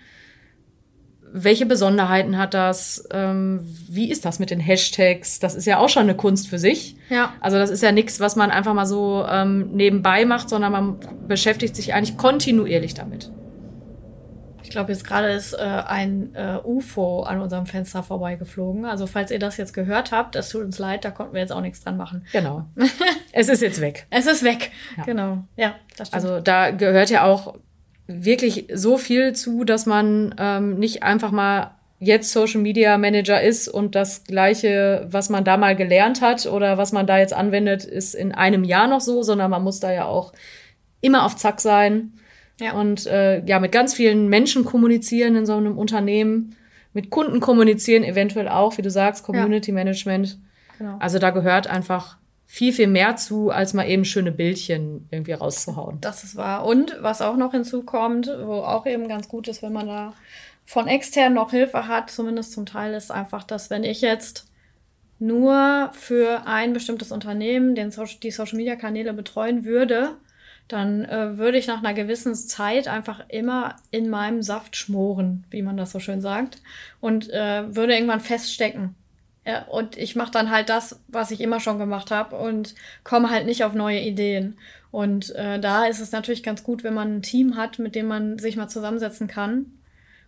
[1.35, 3.07] Welche Besonderheiten hat das?
[3.11, 5.39] Ähm, wie ist das mit den Hashtags?
[5.39, 6.95] Das ist ja auch schon eine Kunst für sich.
[7.09, 7.33] Ja.
[7.41, 10.99] Also das ist ja nichts, was man einfach mal so ähm, nebenbei macht, sondern man
[11.27, 13.31] beschäftigt sich eigentlich kontinuierlich damit.
[14.61, 18.85] Ich glaube, jetzt gerade ist äh, ein äh, UFO an unserem Fenster vorbeigeflogen.
[18.85, 21.51] Also falls ihr das jetzt gehört habt, es tut uns leid, da konnten wir jetzt
[21.51, 22.27] auch nichts dran machen.
[22.31, 22.65] Genau.
[23.31, 24.05] es ist jetzt weg.
[24.11, 24.69] Es ist weg.
[24.97, 25.03] Ja.
[25.03, 25.43] Genau.
[25.57, 26.23] Ja, das stimmt.
[26.23, 27.55] Also da gehört ja auch
[28.07, 33.69] wirklich so viel zu, dass man ähm, nicht einfach mal jetzt Social Media Manager ist
[33.69, 37.85] und das gleiche, was man da mal gelernt hat oder was man da jetzt anwendet,
[37.85, 40.33] ist in einem Jahr noch so, sondern man muss da ja auch
[40.99, 42.13] immer auf Zack sein
[42.59, 42.73] ja.
[42.73, 46.55] und äh, ja mit ganz vielen Menschen kommunizieren in so einem Unternehmen,
[46.91, 49.75] mit Kunden kommunizieren, eventuell auch, wie du sagst, Community ja.
[49.75, 50.37] Management.
[50.77, 50.97] Genau.
[50.99, 52.17] Also da gehört einfach
[52.53, 55.97] viel, viel mehr zu, als mal eben schöne Bildchen irgendwie rauszuhauen.
[56.01, 56.67] Das ist wahr.
[56.67, 60.13] Und was auch noch hinzukommt, wo auch eben ganz gut ist, wenn man da
[60.63, 64.45] von extern noch Hilfe hat, zumindest zum Teil, ist einfach, dass wenn ich jetzt
[65.17, 70.11] nur für ein bestimmtes Unternehmen den so die Social-Media-Kanäle betreuen würde,
[70.67, 75.63] dann äh, würde ich nach einer gewissen Zeit einfach immer in meinem Saft schmoren, wie
[75.63, 76.61] man das so schön sagt,
[77.01, 78.93] und äh, würde irgendwann feststecken.
[79.45, 83.29] Ja, und ich mache dann halt das, was ich immer schon gemacht habe und komme
[83.29, 84.57] halt nicht auf neue Ideen.
[84.91, 88.07] Und äh, da ist es natürlich ganz gut, wenn man ein Team hat, mit dem
[88.07, 89.65] man sich mal zusammensetzen kann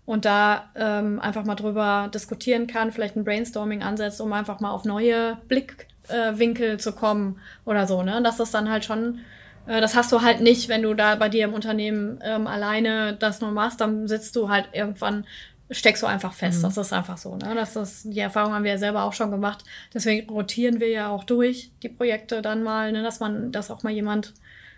[0.06, 4.72] und da ähm, einfach mal drüber diskutieren kann, vielleicht ein Brainstorming ansetzt, um einfach mal
[4.72, 8.04] auf neue Blickwinkel äh, zu kommen oder so.
[8.04, 8.22] Ne?
[8.24, 9.20] Das ist dann halt schon,
[9.66, 13.16] äh, das hast du halt nicht, wenn du da bei dir im Unternehmen ähm, alleine
[13.16, 15.26] das nur machst, dann sitzt du halt irgendwann
[15.72, 16.60] steckst du einfach fest.
[16.60, 16.64] Mhm.
[16.64, 17.36] Das ist einfach so.
[17.36, 17.56] Ne?
[17.56, 19.64] Das ist, die Erfahrung haben wir ja selber auch schon gemacht.
[19.94, 23.04] Deswegen rotieren wir ja auch durch die Projekte dann mal, ne?
[23.04, 24.34] dass man, dass auch mal jemand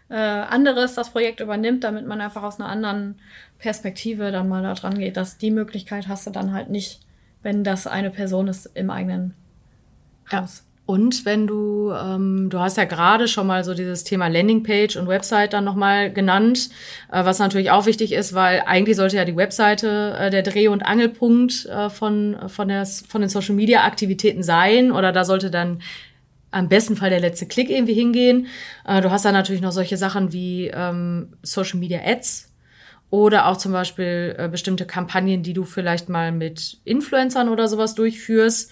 [0.10, 3.20] äh, anderes das Projekt übernimmt, damit man einfach aus einer anderen
[3.60, 5.18] Perspektive dann mal da dran geht.
[5.18, 7.02] Dass die Möglichkeit hast du dann halt nicht,
[7.44, 9.34] wenn das eine Person ist im eigenen
[10.32, 10.67] Haus.
[10.88, 15.10] Und wenn du, ähm, du hast ja gerade schon mal so dieses Thema Landingpage und
[15.10, 16.70] Website dann nochmal genannt,
[17.12, 20.70] äh, was natürlich auch wichtig ist, weil eigentlich sollte ja die Webseite äh, der Dreh-
[20.70, 25.82] und Angelpunkt äh, von, von, der, von den Social-Media-Aktivitäten sein oder da sollte dann
[26.52, 28.48] am besten Fall der letzte Klick irgendwie hingehen.
[28.88, 32.48] Äh, du hast dann natürlich noch solche Sachen wie ähm, Social-Media-Ads,
[33.10, 37.96] oder auch zum Beispiel äh, bestimmte Kampagnen, die du vielleicht mal mit Influencern oder sowas
[37.96, 38.72] durchführst.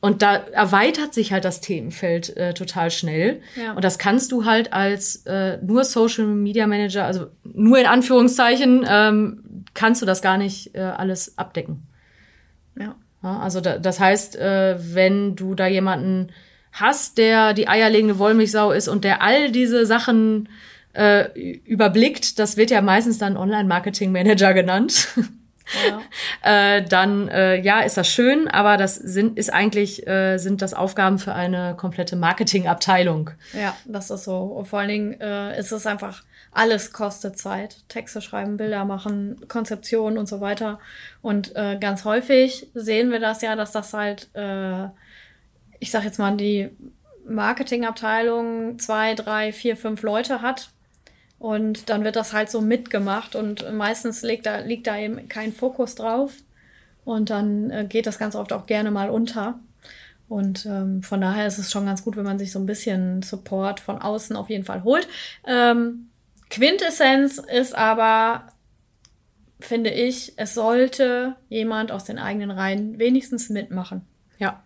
[0.00, 3.40] Und da erweitert sich halt das Themenfeld äh, total schnell.
[3.56, 3.72] Ja.
[3.72, 8.84] Und das kannst du halt als äh, nur Social Media Manager, also nur in Anführungszeichen,
[8.88, 11.86] ähm, kannst du das gar nicht äh, alles abdecken.
[12.78, 12.94] Ja.
[13.22, 16.28] ja also da, das heißt, äh, wenn du da jemanden
[16.72, 20.50] hast, der die eierlegende Wollmilchsau ist und der all diese Sachen
[20.92, 21.30] äh,
[21.64, 25.08] überblickt, das wird ja meistens dann Online-Marketing-Manager genannt.
[25.88, 26.00] Ja.
[26.76, 30.74] äh, dann äh, ja, ist das schön, aber das sind ist eigentlich äh, sind das
[30.74, 33.30] Aufgaben für eine komplette Marketingabteilung.
[33.52, 34.38] Ja, das ist so.
[34.38, 37.76] Und vor allen Dingen äh, ist es einfach alles kostet Zeit.
[37.88, 40.78] Texte schreiben, Bilder machen, Konzeption und so weiter.
[41.20, 44.86] Und äh, ganz häufig sehen wir das ja, dass das halt, äh,
[45.80, 46.70] ich sag jetzt mal, die
[47.28, 50.70] Marketingabteilung zwei, drei, vier, fünf Leute hat
[51.38, 55.52] und dann wird das halt so mitgemacht und meistens liegt da, liegt da eben kein
[55.52, 56.32] Fokus drauf.
[57.04, 59.60] Und dann äh, geht das ganz oft auch gerne mal unter.
[60.28, 63.22] Und ähm, von daher ist es schon ganz gut, wenn man sich so ein bisschen
[63.22, 65.06] Support von außen auf jeden Fall holt.
[65.46, 66.08] Ähm,
[66.50, 68.48] Quintessenz ist aber,
[69.60, 74.04] finde ich, es sollte jemand aus den eigenen Reihen wenigstens mitmachen.
[74.38, 74.64] Ja.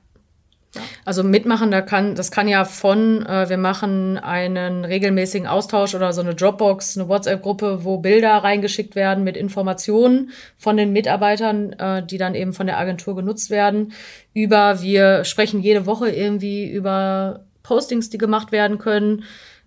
[1.05, 6.13] Also mitmachen, da kann, das kann ja von, äh, wir machen einen regelmäßigen Austausch oder
[6.13, 12.07] so eine Dropbox, eine WhatsApp-Gruppe, wo Bilder reingeschickt werden mit Informationen von den Mitarbeitern, äh,
[12.07, 13.93] die dann eben von der Agentur genutzt werden,
[14.33, 19.25] über, wir sprechen jede Woche irgendwie über Postings, die gemacht werden können,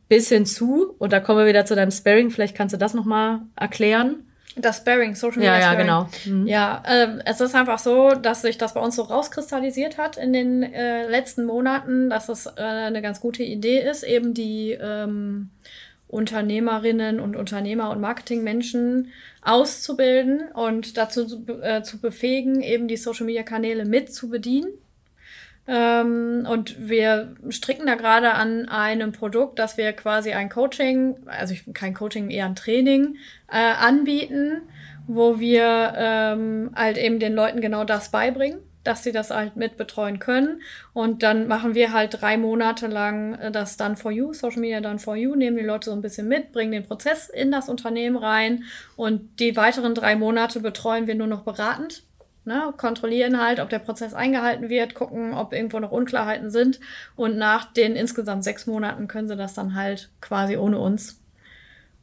[0.08, 2.94] bis hin zu, und da kommen wir wieder zu deinem Sparing, vielleicht kannst du das
[2.94, 4.24] nochmal erklären.
[4.56, 6.10] Das Sparring, Social Media ja, ja, genau.
[6.26, 6.48] Mhm.
[6.48, 10.32] Ja, äh, es ist einfach so, dass sich das bei uns so rauskristallisiert hat in
[10.32, 15.50] den äh, letzten Monaten, dass es äh, eine ganz gute Idee ist, eben die ähm,
[16.08, 19.12] Unternehmerinnen und Unternehmer und Marketingmenschen
[19.42, 24.68] auszubilden und dazu zu, äh, zu befähigen, eben die Social Media Kanäle mit zu bedienen
[25.68, 31.56] ähm, und wir stricken da gerade an einem Produkt, dass wir quasi ein Coaching, also
[31.74, 33.16] kein Coaching, eher ein Training
[33.52, 34.62] äh, anbieten,
[35.08, 39.78] wo wir ähm, halt eben den Leuten genau das beibringen dass sie das halt mit
[39.78, 40.62] betreuen können.
[40.94, 44.82] Und dann machen wir halt drei Monate lang äh, das Done for You, Social Media
[44.82, 47.70] Done for You, nehmen die Leute so ein bisschen mit, bringen den Prozess in das
[47.70, 48.64] Unternehmen rein
[48.96, 52.04] und die weiteren drei Monate betreuen wir nur noch beratend
[52.46, 52.74] Ne?
[52.78, 56.80] Kontrollieren halt, ob der Prozess eingehalten wird, gucken, ob irgendwo noch Unklarheiten sind.
[57.16, 61.20] Und nach den insgesamt sechs Monaten können sie das dann halt quasi ohne uns.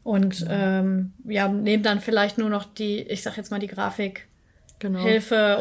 [0.02, 4.26] Und ähm, ja, nehmen dann vielleicht nur noch die, ich sag jetzt mal die Grafik.
[4.78, 5.04] Genau.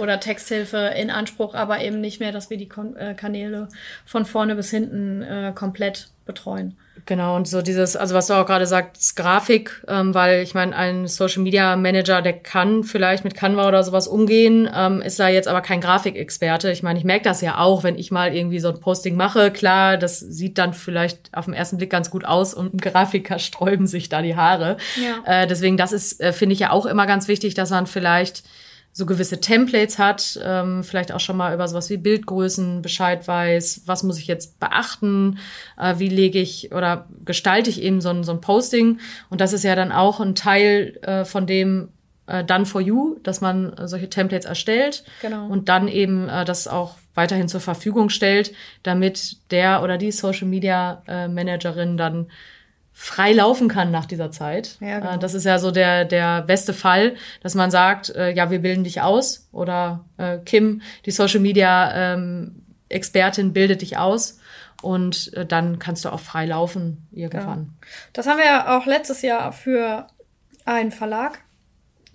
[0.02, 3.68] Oder Texthilfe in Anspruch, aber eben nicht mehr, dass wir die Kon äh, Kanäle
[4.06, 6.78] von vorne bis hinten äh, komplett betreuen.
[7.06, 10.76] Genau, und so dieses, also was du auch gerade sagst, Grafik, ähm, weil ich meine,
[10.76, 15.28] ein Social Media Manager, der kann vielleicht mit Canva oder sowas umgehen, ähm, ist da
[15.28, 16.72] jetzt aber kein Grafikexperte.
[16.72, 19.50] Ich meine, ich merke das ja auch, wenn ich mal irgendwie so ein Posting mache.
[19.50, 23.39] Klar, das sieht dann vielleicht auf den ersten Blick ganz gut aus und ein Grafiker
[23.39, 24.78] sträuben sich da die Haare.
[25.02, 25.42] Ja.
[25.44, 28.44] Äh, deswegen, das ist, äh, finde ich ja auch immer ganz wichtig, dass man vielleicht
[28.99, 33.83] so gewisse Templates hat, ähm, vielleicht auch schon mal über sowas wie Bildgrößen Bescheid weiß,
[33.85, 35.39] was muss ich jetzt beachten,
[35.77, 38.99] äh, wie lege ich oder gestalte ich eben so ein, so ein Posting.
[39.29, 41.89] Und das ist ja dann auch ein Teil äh, von dem
[42.27, 45.47] äh, Done for You, dass man äh, solche Templates erstellt genau.
[45.47, 50.47] und dann eben äh, das auch weiterhin zur Verfügung stellt, damit der oder die Social
[50.47, 52.27] Media äh, Managerin dann
[53.01, 54.75] frei laufen kann nach dieser Zeit.
[54.81, 55.17] Ja, äh, genau.
[55.17, 58.83] Das ist ja so der, der beste Fall, dass man sagt, äh, ja, wir bilden
[58.83, 64.39] dich aus oder äh, Kim, die Social Media ähm, Expertin, bildet dich aus
[64.81, 67.69] und äh, dann kannst du auch frei laufen irgendwann.
[67.81, 67.88] Ja.
[68.12, 70.07] Das haben wir auch letztes Jahr für
[70.65, 71.39] einen Verlag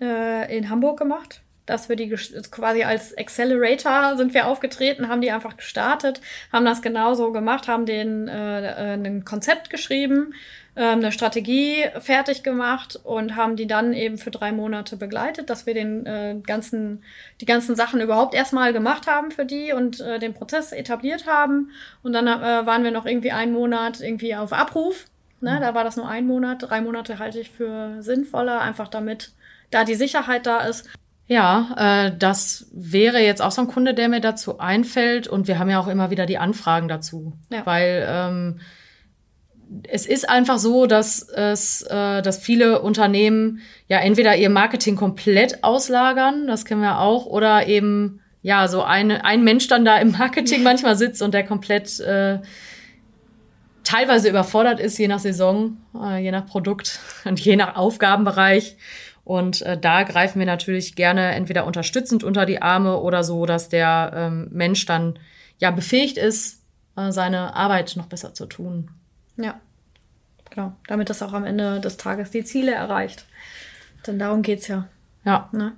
[0.03, 2.11] äh, in Hamburg gemacht dass wir die
[2.51, 6.21] quasi als Accelerator sind wir aufgetreten, haben die einfach gestartet,
[6.53, 10.35] haben das genauso gemacht, haben den äh, ein Konzept geschrieben,
[10.77, 15.75] eine Strategie fertig gemacht und haben die dann eben für drei Monate begleitet, dass wir
[15.75, 17.05] den äh, ganzen,
[17.41, 21.71] die ganzen Sachen überhaupt erstmal gemacht haben für die und äh, den Prozess etabliert haben.
[22.03, 25.07] Und dann äh, waren wir noch irgendwie einen Monat irgendwie auf Abruf.
[25.41, 25.57] Ne?
[25.57, 25.61] Mhm.
[25.61, 26.63] Da war das nur ein Monat.
[26.63, 29.33] Drei Monate halte ich für sinnvoller, einfach damit
[29.71, 30.89] da die Sicherheit da ist.
[31.27, 35.29] Ja, äh, das wäre jetzt auch so ein Kunde, der mir dazu einfällt.
[35.29, 37.35] Und wir haben ja auch immer wieder die Anfragen dazu.
[37.51, 37.65] Ja.
[37.65, 38.61] Weil ähm,
[39.89, 45.63] es ist einfach so, dass es, äh, dass viele Unternehmen ja entweder ihr Marketing komplett
[45.65, 50.13] auslagern, das kennen wir auch, oder eben ja so eine, ein Mensch dann da im
[50.13, 52.39] Marketing manchmal sitzt und der komplett äh,
[53.85, 58.77] teilweise überfordert ist, je nach Saison, äh, je nach Produkt und je nach Aufgabenbereich.
[59.25, 63.71] Und äh, da greifen wir natürlich gerne entweder unterstützend unter die Arme oder so, dass
[63.71, 65.19] der ähm, Mensch dann
[65.59, 66.63] ja befähigt ist,
[66.97, 68.91] äh, seine Arbeit noch besser zu tun.
[69.37, 69.61] Ja,
[70.51, 70.75] genau.
[70.87, 73.27] Damit das auch am Ende des Tages die Ziele erreicht.
[74.07, 74.89] Denn darum geht's ja.
[75.25, 75.49] Ja.
[75.53, 75.73] Ne?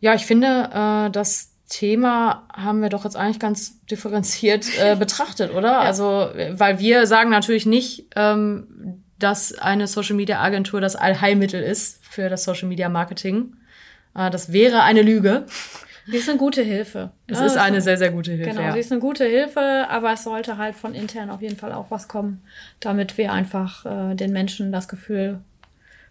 [0.00, 5.52] Ja, ich finde, äh, das Thema haben wir doch jetzt eigentlich ganz differenziert äh, betrachtet,
[5.52, 5.72] oder?
[5.72, 5.80] Ja.
[5.80, 12.04] Also, weil wir sagen natürlich nicht, ähm, dass eine Social Media Agentur das Allheilmittel ist
[12.04, 13.56] für das Social Media Marketing.
[14.14, 15.46] Äh, das wäre eine Lüge.
[16.06, 17.12] Sie ist eine gute Hilfe.
[17.26, 18.50] Es ja, ist eine sehr, sehr gute Hilfe.
[18.50, 18.72] Genau, ja.
[18.72, 21.90] sie ist eine gute Hilfe, aber es sollte halt von intern auf jeden Fall auch
[21.90, 22.42] was kommen,
[22.80, 25.40] damit wir einfach äh, den Menschen das Gefühl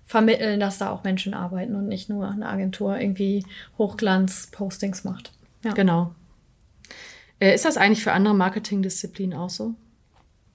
[0.05, 3.45] vermitteln, dass da auch Menschen arbeiten und nicht nur eine Agentur irgendwie
[3.77, 5.31] Hochglanz-Postings macht.
[5.63, 5.73] Ja.
[5.73, 6.13] Genau.
[7.39, 9.75] Äh, ist das eigentlich für andere Marketingdisziplinen auch so?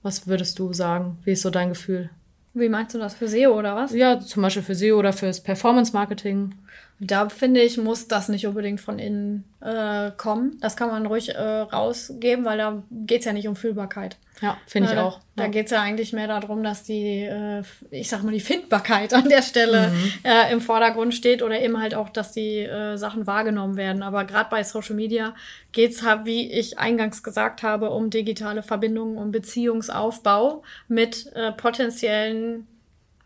[0.03, 1.17] Was würdest du sagen?
[1.23, 2.09] Wie ist so dein Gefühl?
[2.53, 3.93] Wie meinst du das für SEO oder was?
[3.93, 6.55] Ja, zum Beispiel für SEO oder fürs Performance Marketing.
[7.01, 10.57] Da finde ich, muss das nicht unbedingt von innen äh, kommen.
[10.59, 14.17] Das kann man ruhig äh, rausgeben, weil da geht es ja nicht um Fühlbarkeit.
[14.41, 15.21] Ja, finde ich äh, auch.
[15.37, 15.49] Da ja.
[15.49, 19.29] geht es ja eigentlich mehr darum, dass die, äh, ich sag mal, die Findbarkeit an
[19.29, 20.11] der Stelle mhm.
[20.23, 24.03] äh, im Vordergrund steht oder eben halt auch, dass die äh, Sachen wahrgenommen werden.
[24.03, 25.33] Aber gerade bei Social Media
[25.71, 31.53] geht es halt, wie ich eingangs gesagt habe, um digitale Verbindungen, um Beziehungsaufbau mit äh,
[31.53, 32.67] potenziellen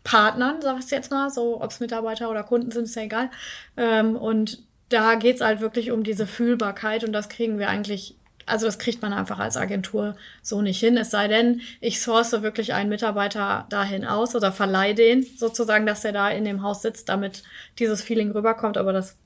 [0.04, 3.30] Partnern, sag ich jetzt mal, so ob es Mitarbeiter oder Kunden sind, ist ja egal.
[3.76, 8.66] Ähm, und da geht's halt wirklich um diese Fühlbarkeit und das kriegen wir eigentlich, also
[8.66, 10.98] das kriegt man einfach als Agentur so nicht hin.
[10.98, 16.04] Es sei denn, ich source wirklich einen Mitarbeiter dahin aus oder verleihe den sozusagen, dass
[16.04, 17.42] er da in dem Haus sitzt, damit
[17.78, 18.76] dieses Feeling rüberkommt.
[18.76, 19.16] Aber das,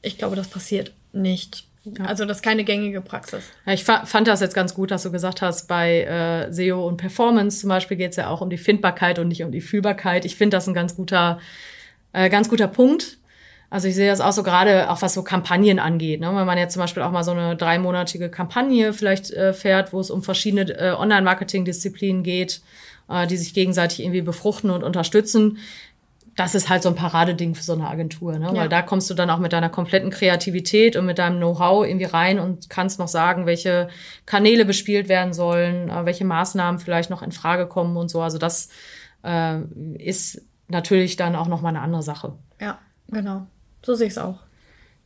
[0.00, 1.66] ich glaube, das passiert nicht.
[2.04, 3.44] Also das ist keine gängige Praxis.
[3.64, 6.96] Ja, ich fand das jetzt ganz gut, dass du gesagt hast, bei äh, SEO und
[6.96, 10.24] Performance zum Beispiel geht es ja auch um die Findbarkeit und nicht um die Fühlbarkeit.
[10.24, 11.38] Ich finde das ein ganz guter,
[12.12, 13.18] äh, ganz guter Punkt.
[13.68, 16.20] Also ich sehe das auch so gerade, auch was so Kampagnen angeht.
[16.20, 16.28] Ne?
[16.34, 20.00] Wenn man jetzt zum Beispiel auch mal so eine dreimonatige Kampagne vielleicht äh, fährt, wo
[20.00, 22.60] es um verschiedene äh, Online-Marketing-Disziplinen geht,
[23.08, 25.58] äh, die sich gegenseitig irgendwie befruchten und unterstützen,
[26.36, 28.48] das ist halt so ein Paradeding für so eine Agentur, ne?
[28.48, 28.54] Ja.
[28.54, 32.04] Weil da kommst du dann auch mit deiner kompletten Kreativität und mit deinem Know-how irgendwie
[32.04, 33.88] rein und kannst noch sagen, welche
[34.26, 38.20] Kanäle bespielt werden sollen, äh, welche Maßnahmen vielleicht noch in Frage kommen und so.
[38.20, 38.68] Also das
[39.24, 39.60] äh,
[39.98, 42.34] ist natürlich dann auch noch mal eine andere Sache.
[42.60, 43.46] Ja, genau.
[43.82, 44.40] So sehe ich es auch.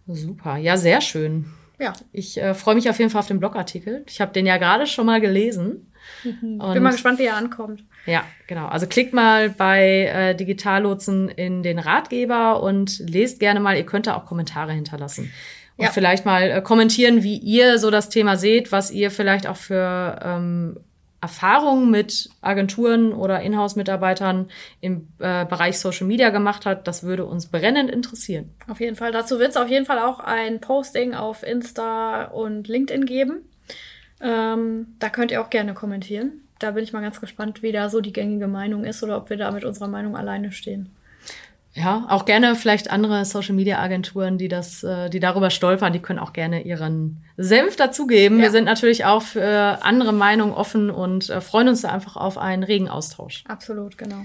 [0.08, 1.46] Super, ja, sehr schön.
[1.78, 1.92] Ja.
[2.12, 4.04] Ich äh, freue mich auf jeden Fall auf den Blogartikel.
[4.08, 5.89] Ich habe den ja gerade schon mal gelesen.
[6.22, 7.84] Bin mal gespannt, wie er ankommt.
[8.06, 8.66] Ja, genau.
[8.66, 13.76] Also klickt mal bei äh, Digitallotsen in den Ratgeber und lest gerne mal.
[13.76, 15.30] Ihr könnt da auch Kommentare hinterlassen.
[15.76, 15.90] Und Ja.
[15.92, 20.18] vielleicht mal äh, kommentieren, wie ihr so das Thema seht, was ihr vielleicht auch für
[20.22, 20.76] ähm,
[21.22, 24.48] Erfahrungen mit Agenturen oder Inhouse-Mitarbeitern
[24.80, 26.88] im äh, Bereich Social Media gemacht habt.
[26.88, 28.54] Das würde uns brennend interessieren.
[28.68, 29.12] Auf jeden Fall.
[29.12, 33.42] Dazu wird es auf jeden Fall auch ein Posting auf Insta und LinkedIn geben.
[34.20, 36.32] Ähm, da könnt ihr auch gerne kommentieren.
[36.58, 39.30] Da bin ich mal ganz gespannt, wie da so die gängige Meinung ist oder ob
[39.30, 40.90] wir da mit unserer Meinung alleine stehen.
[41.72, 46.00] Ja, auch gerne vielleicht andere Social Media Agenturen, die das, äh, die darüber stolpern, die
[46.00, 48.38] können auch gerne ihren Senf dazugeben.
[48.38, 48.44] Ja.
[48.44, 52.38] Wir sind natürlich auch für andere Meinungen offen und äh, freuen uns da einfach auf
[52.38, 53.44] einen regen Austausch.
[53.46, 54.22] Absolut, genau.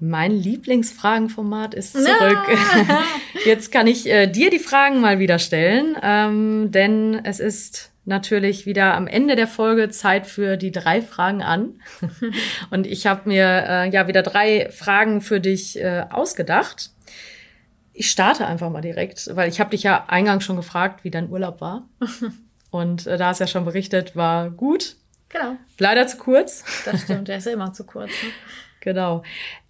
[0.00, 2.46] Mein Lieblingsfragenformat ist zurück.
[3.46, 8.66] Jetzt kann ich äh, dir die Fragen mal wieder stellen, ähm, denn es ist natürlich
[8.66, 11.80] wieder am Ende der Folge Zeit für die drei Fragen an.
[12.70, 16.90] Und ich habe mir äh, ja wieder drei Fragen für dich äh, ausgedacht.
[17.92, 21.30] Ich starte einfach mal direkt, weil ich habe dich ja eingangs schon gefragt, wie dein
[21.30, 21.88] Urlaub war.
[22.70, 24.96] Und äh, da hast ja schon berichtet, war gut,
[25.34, 26.64] Genau, leider zu kurz.
[26.84, 27.28] das stimmt.
[27.28, 28.10] Der ist ja immer zu kurz.
[28.10, 28.30] Ne?
[28.80, 29.22] Genau.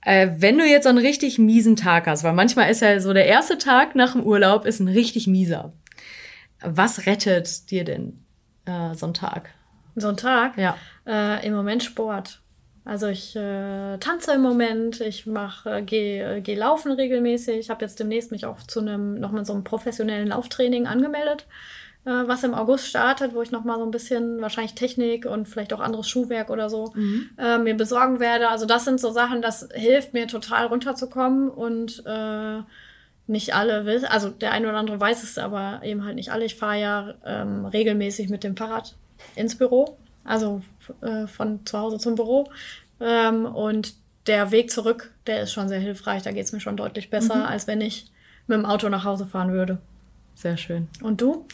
[0.03, 3.15] Äh, wenn du jetzt so einen richtig miesen Tag hast, weil manchmal ist ja so
[3.15, 5.73] der erste Tag nach dem Urlaub ist ein richtig mieser.
[6.61, 8.24] Was rettet dir denn
[8.67, 9.51] äh, so ein Tag?
[9.97, 10.57] So ein Tag.
[10.59, 10.77] Ja.
[11.07, 12.41] Äh, Im Moment Sport.
[12.87, 17.57] Also ich äh, tanze im Moment, ich mache, äh, gehe äh, geh laufen regelmäßig.
[17.57, 21.47] Ich habe jetzt demnächst mich auch zu einem nochmal so einem professionellen Lauftraining angemeldet,
[22.05, 25.73] äh, was im August startet, wo ich nochmal so ein bisschen wahrscheinlich Technik und vielleicht
[25.73, 26.93] auch anderes Schuhwerk oder so
[27.39, 28.51] äh, mir besorgen werde.
[28.51, 32.03] Also das sind so Sachen, das hilft mir total runterzukommen und
[33.27, 36.45] nicht alle wissen, also der eine oder andere weiß es, aber eben halt nicht alle.
[36.45, 38.97] Ich fahre ja ähm, regelmäßig mit dem Fahrrad
[39.35, 40.63] ins Büro, also
[41.01, 42.51] äh, von zu Hause zum Büro.
[43.01, 43.95] Ähm, und
[44.27, 46.23] der Weg zurück, der ist schon sehr hilfreich.
[46.23, 48.11] Da geht es mir schon deutlich besser, als wenn ich
[48.47, 49.79] mit dem Auto nach Hause fahren würde.
[50.35, 50.89] Sehr schön.
[51.03, 51.47] Und du?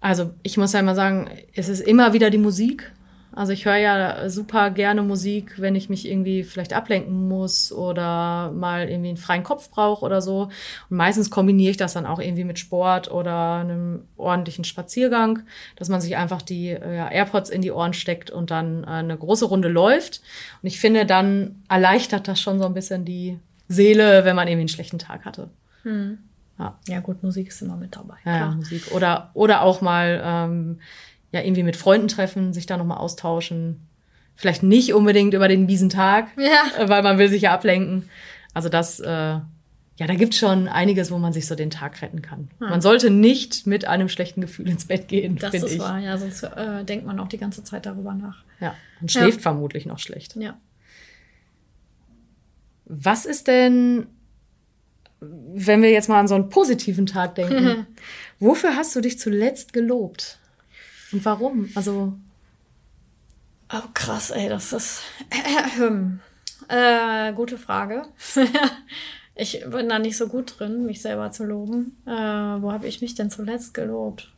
[0.00, 2.92] Also ich muss ja immer sagen, es ist immer wieder die Musik.
[3.34, 8.50] Also ich höre ja super gerne Musik, wenn ich mich irgendwie vielleicht ablenken muss oder
[8.50, 10.50] mal irgendwie einen freien Kopf brauche oder so.
[10.90, 15.40] Und meistens kombiniere ich das dann auch irgendwie mit Sport oder einem ordentlichen Spaziergang,
[15.76, 19.16] dass man sich einfach die ja, AirPods in die Ohren steckt und dann äh, eine
[19.16, 20.20] große Runde läuft.
[20.62, 24.62] Und ich finde, dann erleichtert das schon so ein bisschen die Seele, wenn man irgendwie
[24.62, 25.48] einen schlechten Tag hatte.
[26.58, 26.78] Ja.
[26.86, 28.16] Ja gut, Musik ist immer mit dabei.
[28.24, 28.50] Ja.
[28.50, 28.92] Musik.
[28.92, 30.80] Oder, oder auch mal ähm,
[31.32, 33.86] ja, irgendwie mit Freunden treffen, sich da nochmal austauschen.
[34.36, 36.82] Vielleicht nicht unbedingt über den miesen Tag, Ja.
[36.84, 38.08] äh, weil man will sich ja ablenken.
[38.54, 42.22] Also das, äh, ja, da gibt's schon einiges, wo man sich so den Tag retten
[42.22, 42.50] kann.
[42.58, 45.78] Man sollte nicht mit einem schlechten Gefühl ins Bett gehen, Das finde ist ich.
[45.80, 48.42] wahr, ja, sonst äh, denkt man auch die ganze Zeit darüber nach.
[48.60, 50.34] Ja, man schläft vermutlich noch schlecht.
[50.36, 50.56] Ja.
[52.86, 54.06] Was ist denn,
[55.20, 57.86] wenn wir jetzt mal an so einen positiven Tag denken,
[58.38, 60.38] wofür hast du dich zuletzt gelobt?
[61.12, 61.68] Und warum?
[61.74, 62.14] Also,
[63.74, 65.02] Oh, krass, ey, das ist.
[66.68, 68.04] Äh, gute Frage.
[69.34, 71.96] ich bin da nicht so gut drin, mich selber zu loben.
[72.06, 72.10] Äh,
[72.62, 74.30] wo habe ich mich denn zuletzt gelobt?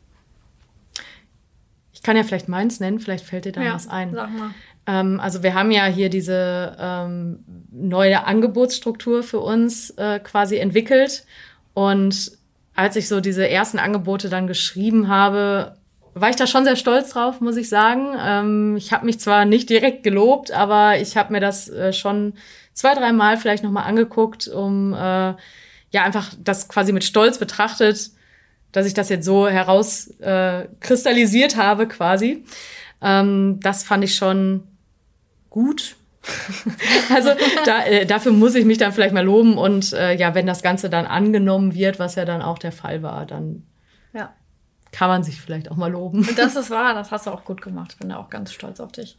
[1.92, 4.12] ich kann ja vielleicht meins nennen, vielleicht fällt dir da was ein.
[4.12, 4.50] Sag mal.
[4.86, 11.24] Ähm, also wir haben ja hier diese ähm, neue Angebotsstruktur für uns äh, quasi entwickelt.
[11.74, 12.32] Und
[12.74, 15.76] als ich so diese ersten Angebote dann geschrieben habe,
[16.14, 18.14] war ich da schon sehr stolz drauf, muss ich sagen.
[18.18, 22.34] Ähm, ich habe mich zwar nicht direkt gelobt, aber ich habe mir das äh, schon
[22.72, 28.10] zwei, drei Mal vielleicht nochmal angeguckt, um äh, ja einfach das quasi mit Stolz betrachtet,
[28.72, 32.44] dass ich das jetzt so herauskristallisiert äh, habe quasi.
[33.00, 34.64] Ähm, das fand ich schon
[35.50, 35.96] gut.
[37.14, 37.30] also
[37.66, 40.62] da, äh, dafür muss ich mich dann vielleicht mal loben und äh, ja, wenn das
[40.62, 43.64] Ganze dann angenommen wird, was ja dann auch der Fall war, dann.
[44.94, 46.28] Kann man sich vielleicht auch mal loben.
[46.36, 47.92] Das ist wahr, das hast du auch gut gemacht.
[47.94, 49.16] Ich bin da auch ganz stolz auf dich.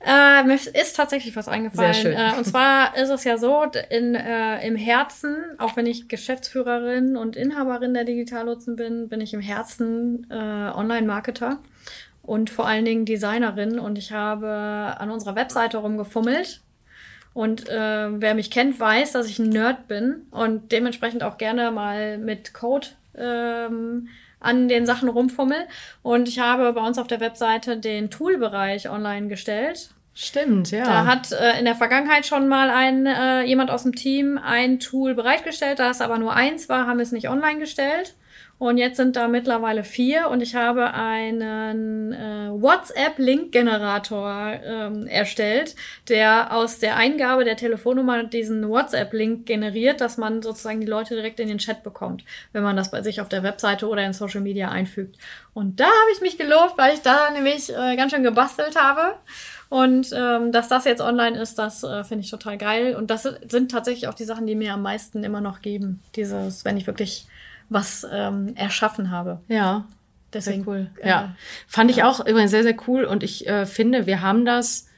[0.00, 1.94] Äh, mir ist tatsächlich was eingefallen.
[1.94, 2.12] Sehr schön.
[2.12, 7.16] Äh, und zwar ist es ja so, in, äh, im Herzen, auch wenn ich Geschäftsführerin
[7.16, 11.60] und Inhaberin der Digitallotsen bin, bin ich im Herzen äh, Online-Marketer
[12.22, 13.78] und vor allen Dingen Designerin.
[13.78, 16.62] Und ich habe an unserer Webseite rumgefummelt.
[17.32, 21.70] Und äh, wer mich kennt, weiß, dass ich ein Nerd bin und dementsprechend auch gerne
[21.70, 24.08] mal mit Code ähm,
[24.40, 25.66] an den Sachen rumfummel.
[26.02, 30.82] Und ich habe bei uns auf der Webseite den Toolbereich online gestellt Stimmt, ja.
[30.82, 34.80] Da hat äh, in der Vergangenheit schon mal ein, äh, jemand aus dem Team ein
[34.80, 35.78] Tool bereitgestellt.
[35.78, 38.14] Da es aber nur eins war, haben wir es nicht online gestellt.
[38.58, 45.76] Und jetzt sind da mittlerweile vier und ich habe einen äh, WhatsApp-Link-Generator ähm, erstellt,
[46.08, 51.38] der aus der Eingabe der Telefonnummer diesen WhatsApp-Link generiert, dass man sozusagen die Leute direkt
[51.38, 54.40] in den Chat bekommt, wenn man das bei sich auf der Webseite oder in Social
[54.40, 55.18] Media einfügt.
[55.52, 59.16] Und da habe ich mich gelobt, weil ich da nämlich äh, ganz schön gebastelt habe.
[59.68, 62.94] Und ähm, dass das jetzt online ist, das äh, finde ich total geil.
[62.94, 66.00] Und das sind tatsächlich auch die Sachen, die mir am meisten immer noch geben.
[66.14, 67.26] Dieses, wenn ich wirklich
[67.68, 69.40] was ähm, erschaffen habe.
[69.48, 69.84] Ja.
[70.32, 70.90] Deswegen sehr cool.
[71.00, 71.36] Äh, ja.
[71.66, 73.04] Fand ich auch übrigens sehr, sehr cool.
[73.04, 74.88] Und ich äh, finde, wir haben das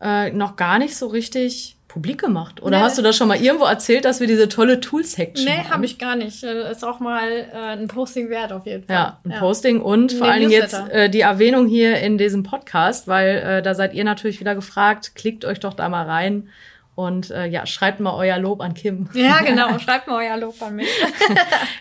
[0.00, 2.60] äh, noch gar nicht so richtig publik gemacht.
[2.62, 2.84] Oder Nee.
[2.84, 5.70] hast du das schon mal irgendwo erzählt, dass wir diese tolle Tool-Section Nee, haben?
[5.70, 6.42] habe ich gar nicht.
[6.42, 8.96] Äh, Ist auch mal äh, ein Posting wert auf jeden Fall.
[8.96, 12.42] Ja, ein Posting und vor Nee, allen Dingen jetzt äh, die Erwähnung hier in diesem
[12.42, 15.12] Podcast, weil äh, da seid ihr natürlich wieder gefragt.
[15.14, 16.48] Klickt euch doch da mal rein
[16.94, 19.08] und äh, ja, schreibt mal euer Lob an Kim.
[19.14, 19.78] Ja, genau.
[19.78, 20.88] Schreibt mal euer Lob an mich.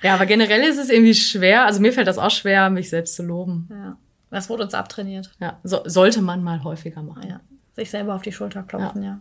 [0.02, 1.66] Ja, aber generell ist es irgendwie schwer.
[1.66, 3.70] Also mir fällt das auch schwer, mich selbst zu loben.
[3.72, 3.98] ja.
[4.30, 5.30] Das wurde uns abtrainiert.
[5.40, 7.30] Ja, so, sollte man mal häufiger machen.
[7.30, 7.40] Ja.
[7.74, 9.20] Sich selber auf die Schulter klopfen, ja.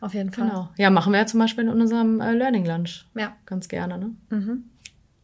[0.00, 0.48] Auf jeden Fall.
[0.48, 0.70] Genau.
[0.78, 3.04] Ja, machen wir ja zum Beispiel in unserem äh, Learning Lunch.
[3.14, 3.36] Ja.
[3.44, 4.10] Ganz gerne, ne?
[4.30, 4.64] Mhm.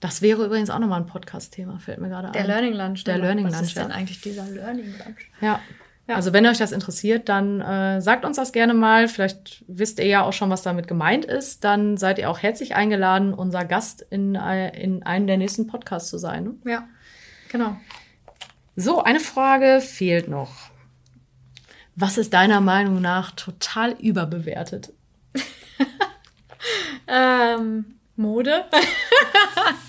[0.00, 2.46] Das wäre übrigens auch nochmal ein Podcast-Thema, fällt mir gerade Der ein.
[2.46, 3.04] Learning Lunch.
[3.04, 3.22] Der ne?
[3.22, 3.94] Learning Was Lunch, ist denn ja.
[3.94, 5.30] eigentlich dieser Learning Lunch?
[5.40, 5.60] Ja.
[6.08, 6.14] Ja.
[6.14, 9.08] Also wenn euch das interessiert, dann äh, sagt uns das gerne mal.
[9.08, 11.64] Vielleicht wisst ihr ja auch schon, was damit gemeint ist.
[11.64, 16.08] Dann seid ihr auch herzlich eingeladen, unser Gast in, äh, in einem der nächsten Podcasts
[16.08, 16.44] zu sein.
[16.44, 16.54] Ne?
[16.64, 16.88] Ja.
[17.50, 17.76] Genau.
[18.76, 20.70] So, eine Frage fehlt noch.
[21.96, 24.92] Was ist deiner Meinung nach total überbewertet?
[27.08, 28.64] Ähm, Mode.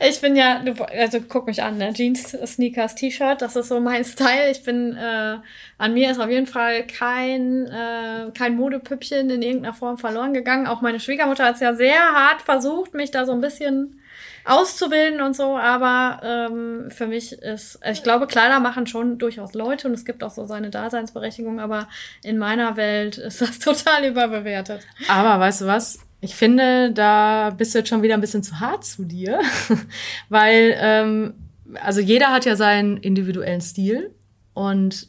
[0.00, 0.62] ich bin ja,
[0.96, 1.92] also guck mich an, ne?
[1.92, 4.50] Jeans, Sneakers, T-Shirt, das ist so mein Style.
[4.50, 5.36] Ich bin, äh,
[5.78, 10.66] an mir ist auf jeden Fall kein, äh, kein Modepüppchen in irgendeiner Form verloren gegangen.
[10.66, 14.00] Auch meine Schwiegermutter hat es ja sehr hart versucht, mich da so ein bisschen
[14.44, 19.88] auszubilden und so, aber ähm, für mich ist, ich glaube, Kleider machen schon durchaus Leute
[19.88, 21.88] und es gibt auch so seine Daseinsberechtigung, aber
[22.22, 24.86] in meiner Welt ist das total überbewertet.
[25.08, 25.98] Aber weißt du was?
[26.24, 29.40] Ich finde, da bist du jetzt schon wieder ein bisschen zu hart zu dir,
[30.30, 31.34] weil ähm,
[31.82, 34.14] also jeder hat ja seinen individuellen Stil
[34.54, 35.08] und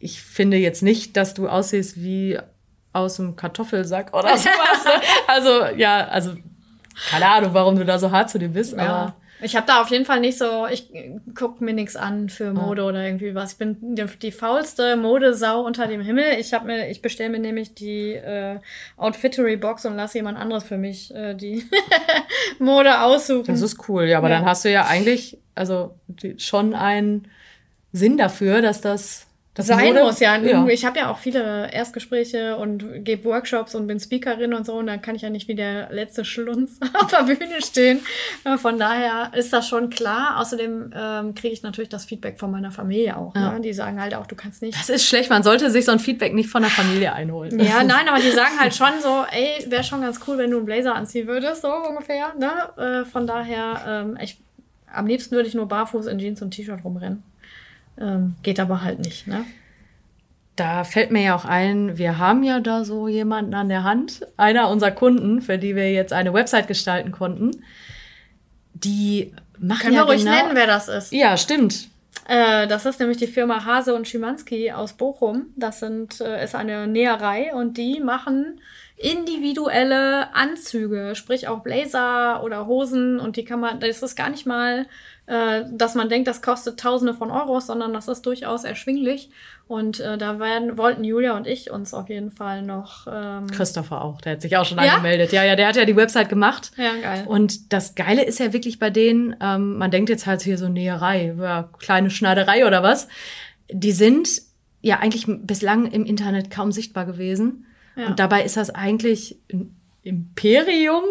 [0.00, 2.38] ich finde jetzt nicht, dass du aussiehst wie
[2.92, 4.84] aus dem Kartoffelsack oder sowas.
[5.28, 6.34] also ja, also
[7.10, 8.82] keine Ahnung, warum du da so hart zu dir bist, Ja.
[8.82, 10.88] aber Ich habe da auf jeden Fall nicht so, ich
[11.34, 13.52] guck mir nichts an für Mode oder irgendwie was.
[13.52, 16.24] Ich bin die, die faulste Modesau unter dem Himmel.
[16.38, 18.58] Ich habe mir, ich bestelle mir nämlich die äh,
[18.96, 21.64] Outfittery Box und lasse jemand anderes für mich äh, die
[22.58, 23.46] Mode aussuchen.
[23.46, 24.04] das ist cool.
[24.04, 24.36] Ja, aber Ja.
[24.38, 27.28] dann hast du ja eigentlich also die, schon einen
[27.92, 30.38] Sinn dafür, dass das das sein muss ja.
[30.38, 30.66] ja.
[30.68, 34.86] Ich habe ja auch viele Erstgespräche und gebe Workshops und bin Speakerin und so und
[34.86, 38.00] dann kann ich ja nicht wie der letzte Schlunz auf der Bühne stehen.
[38.56, 40.40] Von daher ist das schon klar.
[40.40, 43.34] Außerdem ähm, kriege ich natürlich das Feedback von meiner Familie auch.
[43.34, 43.52] Ja.
[43.52, 43.60] Ne?
[43.60, 45.98] Die sagen halt auch, du kannst nicht Das ist schlecht, man sollte sich so ein
[45.98, 47.60] Feedback nicht von der Familie einholen.
[47.60, 50.56] Ja, nein, aber die sagen halt schon so, ey, wäre schon ganz cool, wenn du
[50.58, 52.32] einen Blazer anziehen würdest, so ungefähr.
[52.38, 53.02] Ne?
[53.02, 54.38] Äh, von daher, ähm, ich,
[54.90, 57.22] am liebsten würde ich nur barfuß in Jeans und T-Shirt rumrennen.
[57.98, 59.44] Ähm, geht aber halt nicht, ne?
[60.56, 64.26] Da fällt mir ja auch ein, wir haben ja da so jemanden an der Hand,
[64.36, 67.62] einer unserer Kunden, für die wir jetzt eine Website gestalten konnten.
[68.74, 71.12] Die machen Können ja wir ruhig genau, nennen, wer das ist.
[71.12, 71.88] Ja, stimmt.
[72.28, 75.46] Äh, das ist nämlich die Firma Hase und Schimanski aus Bochum.
[75.56, 78.60] Das sind, äh, ist eine Näherei und die machen
[79.02, 84.46] individuelle Anzüge, sprich auch Blazer oder Hosen und die kann man, das ist gar nicht
[84.46, 84.86] mal,
[85.26, 89.30] äh, dass man denkt, das kostet Tausende von Euros, sondern das ist durchaus erschwinglich
[89.66, 94.02] und äh, da werden, wollten Julia und ich uns auf jeden Fall noch, ähm, Christopher
[94.02, 94.94] auch, der hat sich auch schon Ja?
[94.94, 95.32] angemeldet.
[95.32, 96.70] Ja, ja, der hat ja die Website gemacht.
[96.76, 97.24] ja geil.
[97.26, 100.68] Und das Geile ist ja wirklich bei denen, ähm, man denkt jetzt halt hier so
[100.68, 103.08] Näherei, ja, kleine Schneiderei oder was.
[103.68, 104.42] Die sind
[104.80, 107.66] ja eigentlich bislang im Internet kaum sichtbar gewesen.
[107.96, 108.06] Ja.
[108.06, 111.04] Und dabei ist das eigentlich ein Imperium,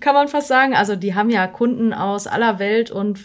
[0.00, 0.74] kann man fast sagen.
[0.74, 3.18] Also die haben ja Kunden aus aller Welt und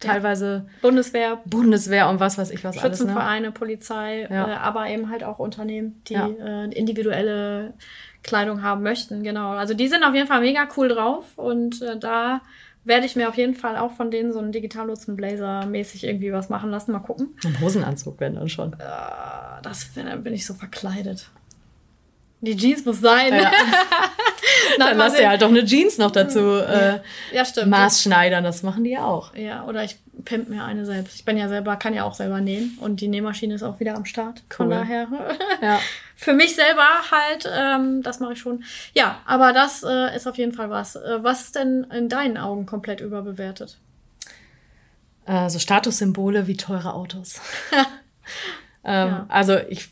[0.00, 3.00] teilweise Bundeswehr, Bundeswehr und was weiß ich was alles.
[3.00, 3.06] Ne?
[3.06, 4.48] Schützenvereine, Polizei, Ja.
[4.48, 6.28] äh, aber eben halt auch Unternehmen, die Ja.
[6.28, 7.74] äh, individuelle
[8.22, 9.22] Kleidung haben möchten.
[9.22, 9.50] Genau.
[9.52, 12.42] Also die sind auf jeden Fall mega cool drauf und äh, da
[12.84, 16.32] werde ich mir auf jeden Fall auch von denen so einen Digitalnutzen Blazer mäßig irgendwie
[16.32, 16.92] was machen lassen.
[16.92, 17.36] Mal gucken.
[17.44, 18.74] Ein Hosenanzug, wenn dann schon.
[18.74, 18.76] Äh,
[19.62, 21.30] das bin ich so verkleidet.
[22.40, 23.34] Die Jeans muss sein.
[23.34, 23.50] Ja.
[24.78, 25.28] Dann lass dir sehen.
[25.30, 27.00] halt doch eine Jeans noch dazu äh,
[27.32, 27.68] ja, stimmt.
[27.68, 28.44] maßschneidern.
[28.44, 29.34] Das machen die ja auch.
[29.34, 31.14] Ja, oder ich pimp mir eine selbst.
[31.14, 33.94] Ich bin ja selber, kann ja auch selber nähen und die Nähmaschine ist auch wieder
[33.96, 34.42] am Start.
[34.50, 34.74] Von Cool.
[34.74, 35.08] daher.
[35.62, 35.80] Ja.
[36.18, 38.64] Für mich selber halt, ähm, das mache ich schon.
[38.94, 40.96] Ja, aber das äh, ist auf jeden Fall was.
[40.96, 43.78] Äh, was ist denn in deinen Augen komplett überbewertet?
[45.26, 47.40] Äh, so Statussymbole wie teure Autos.
[48.84, 49.26] ähm, Ja.
[49.28, 49.88] Also ich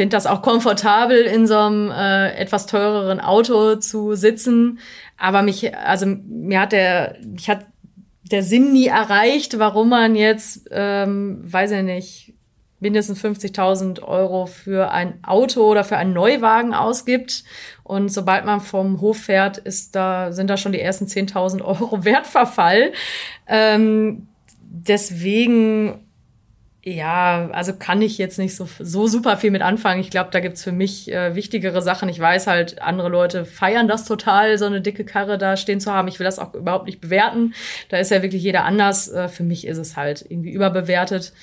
[0.00, 4.78] finde das auch komfortabel, in so einem äh, etwas teureren Auto zu sitzen.
[5.18, 7.66] Aber mich, also mir hat der, mich hat
[8.22, 12.32] der Sinn nie erreicht, warum man jetzt, ähm, weiß ich nicht,
[12.78, 17.44] mindestens 50.000 Euro für ein Auto oder für einen Neuwagen ausgibt.
[17.82, 22.04] Und sobald man vom Hof fährt, ist da, sind da schon die ersten 10.000 Euro
[22.04, 22.92] Wertverfall.
[23.46, 24.28] Ähm,
[24.62, 26.06] deswegen,
[26.82, 30.00] ja, also kann ich jetzt nicht so, so super viel mit anfangen.
[30.00, 32.08] Ich glaube, da gibt's für mich äh, wichtigere Sachen.
[32.08, 35.92] Ich weiß halt, andere Leute feiern das total, so eine dicke Karre da stehen zu
[35.92, 36.08] haben.
[36.08, 37.52] Ich will das auch überhaupt nicht bewerten.
[37.90, 39.08] Da ist ja wirklich jeder anders.
[39.08, 41.34] Äh, für mich ist es halt irgendwie überbewertet.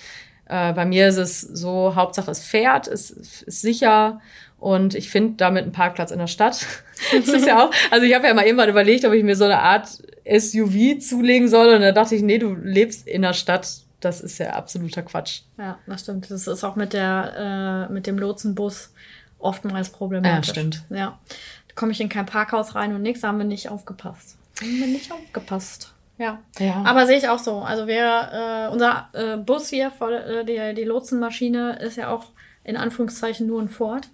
[0.50, 4.22] Äh, bei mir ist es so, Hauptsache es fährt, es ist sicher
[4.60, 6.66] und ich finde damit einen Parkplatz in der Stadt.
[7.12, 9.44] das ist ja auch, also ich habe ja mal irgendwann überlegt, ob ich mir so
[9.44, 9.88] eine Art
[10.26, 13.87] SUV zulegen soll und da dachte ich, nee, du lebst in der Stadt.
[14.00, 15.42] Das ist ja absoluter Quatsch.
[15.58, 16.30] Ja, das stimmt.
[16.30, 18.94] Das ist auch mit der, äh, mit dem Lotsenbus
[19.40, 20.48] oftmals problematisch.
[20.48, 20.84] Ja, stimmt.
[20.90, 21.20] Ja.
[21.68, 24.38] Da komme ich in kein Parkhaus rein und nix, da haben wir nicht aufgepasst.
[24.62, 25.94] Haben wir nicht aufgepasst.
[26.18, 26.40] Ja.
[26.60, 26.84] Ja.
[26.86, 27.60] Aber sehe ich auch so.
[27.60, 32.32] Also wir, äh, unser äh, Bus hier, voll, äh, die, die Lotsenmaschine, ist ja auch
[32.64, 34.10] in Anführungszeichen nur ein Ford.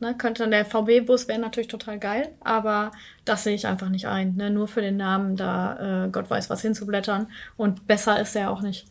[0.00, 2.92] Ne, könnte dann der VW-Bus wäre natürlich total geil, aber
[3.24, 4.36] das sehe ich einfach nicht ein.
[4.36, 4.48] Ne?
[4.48, 7.26] Nur für den Namen da äh, Gott weiß was hinzublättern.
[7.56, 8.86] Und besser ist er auch nicht.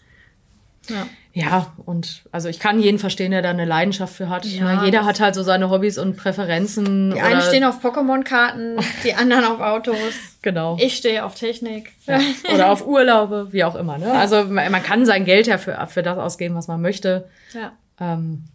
[0.90, 1.08] Ja.
[1.34, 4.44] Ja, und also ich kann jeden verstehen, der da eine Leidenschaft für hat.
[4.46, 7.12] Ja, Ne, Jeder hat halt so seine Hobbys und Präferenzen.
[7.12, 9.98] Die einen stehen auf Pokémon-Karten, die anderen auf Autos.
[10.42, 10.78] Genau.
[10.80, 11.92] Ich stehe auf Technik.
[12.08, 12.20] Ja.
[12.52, 14.00] Oder auf Urlaube, wie auch immer.
[14.00, 14.12] Ne?
[14.12, 17.30] Also man man kann sein Geld ja für, für das ausgeben, was man möchte.
[17.54, 17.74] Ja.
[18.00, 18.46] Ähm,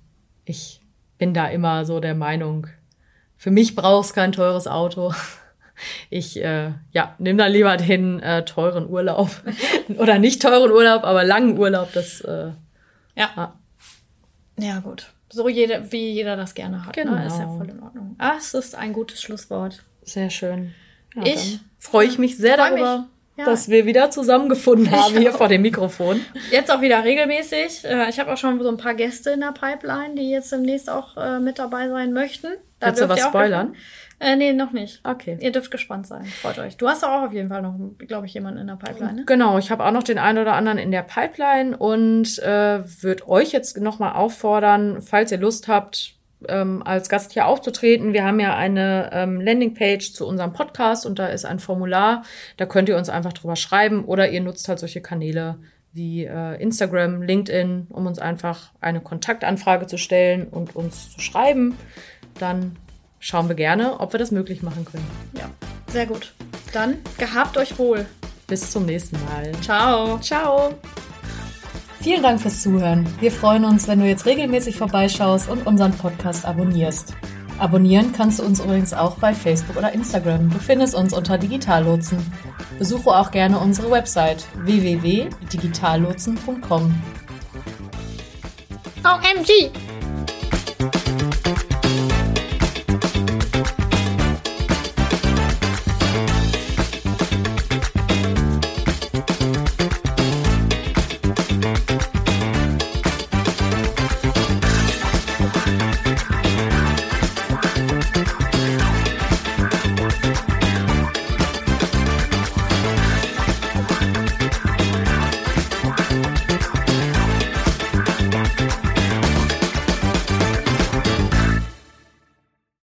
[0.44, 0.80] ich
[1.18, 2.66] bin da immer so der Meinung,
[3.36, 5.12] für mich brauchst kein teures Auto.
[6.10, 9.30] Ich äh, ja, nimm dann lieber den äh, teuren Urlaub.
[9.98, 11.92] Oder nicht teuren Urlaub, aber langen Urlaub.
[11.92, 12.50] Das äh,
[13.16, 13.30] Ja.
[13.36, 13.54] Ja.
[14.58, 15.06] Ja, gut.
[15.30, 16.94] So jeder, wie jeder das gerne hat.
[16.94, 17.14] Genau.
[17.14, 17.26] Ne?
[17.26, 18.16] Ist ja voll in Ordnung.
[18.18, 19.82] Ah, es ist ein gutes Schlusswort.
[20.02, 20.74] sehr schön.
[21.14, 23.06] Ja, Ich freue ich mich sehr darüber, mich.
[23.38, 23.44] Ja.
[23.46, 26.20] dass wir wieder zusammengefunden haben hier vor dem Mikrofon.
[26.50, 27.82] Jetzt auch wieder regelmäßig.
[27.84, 30.90] Äh, Ich habe auch schon so ein paar Gäste in der Pipeline, die jetzt demnächst
[30.90, 32.48] auch äh, mit dabei sein möchten.
[32.78, 33.72] Da Willst du was spoilern?
[33.72, 33.76] gespannt-
[34.22, 35.00] Äh, nee, noch nicht.
[35.02, 35.36] Okay.
[35.40, 36.24] Ihr dürft gespannt sein.
[36.24, 36.76] Freut euch.
[36.76, 39.14] Du hast auch auf jeden Fall noch, glaube ich, jemanden in der Pipeline.
[39.14, 39.24] Ne?
[39.26, 43.28] Genau, ich habe auch noch den einen oder anderen in der Pipeline und äh, würde
[43.28, 46.14] euch jetzt nochmal auffordern, falls ihr Lust habt,
[46.48, 48.12] ähm, als Gast hier aufzutreten.
[48.12, 52.22] Wir haben ja eine ähm, Landingpage zu unserem Podcast und da ist ein Formular.
[52.58, 55.56] Da könnt ihr uns einfach drüber schreiben oder ihr nutzt halt solche Kanäle
[55.92, 61.76] wie äh, Instagram, LinkedIn, um uns einfach eine Kontaktanfrage zu stellen und uns zu schreiben.
[62.38, 62.76] Dann
[63.22, 65.06] schauen wir gerne, ob wir das möglich machen können.
[65.38, 65.48] Ja,
[65.86, 66.34] sehr gut.
[66.74, 68.04] Dann gehabt euch wohl.
[68.48, 69.52] Bis zum nächsten Mal.
[69.62, 70.18] Ciao.
[70.18, 70.74] Ciao.
[72.02, 73.06] Vielen Dank fürs Zuhören.
[73.20, 77.14] Wir freuen uns, wenn du jetzt regelmäßig vorbeischaust und unseren Podcast abonnierst.
[77.58, 80.50] Abonnieren kannst du uns übrigens auch bei Facebook oder Instagram.
[80.50, 82.18] Du findest uns unter Digitallotsen.
[82.76, 87.02] Besuche auch gerne unsere Website www.digitallotsen.com.
[89.04, 89.70] OMG.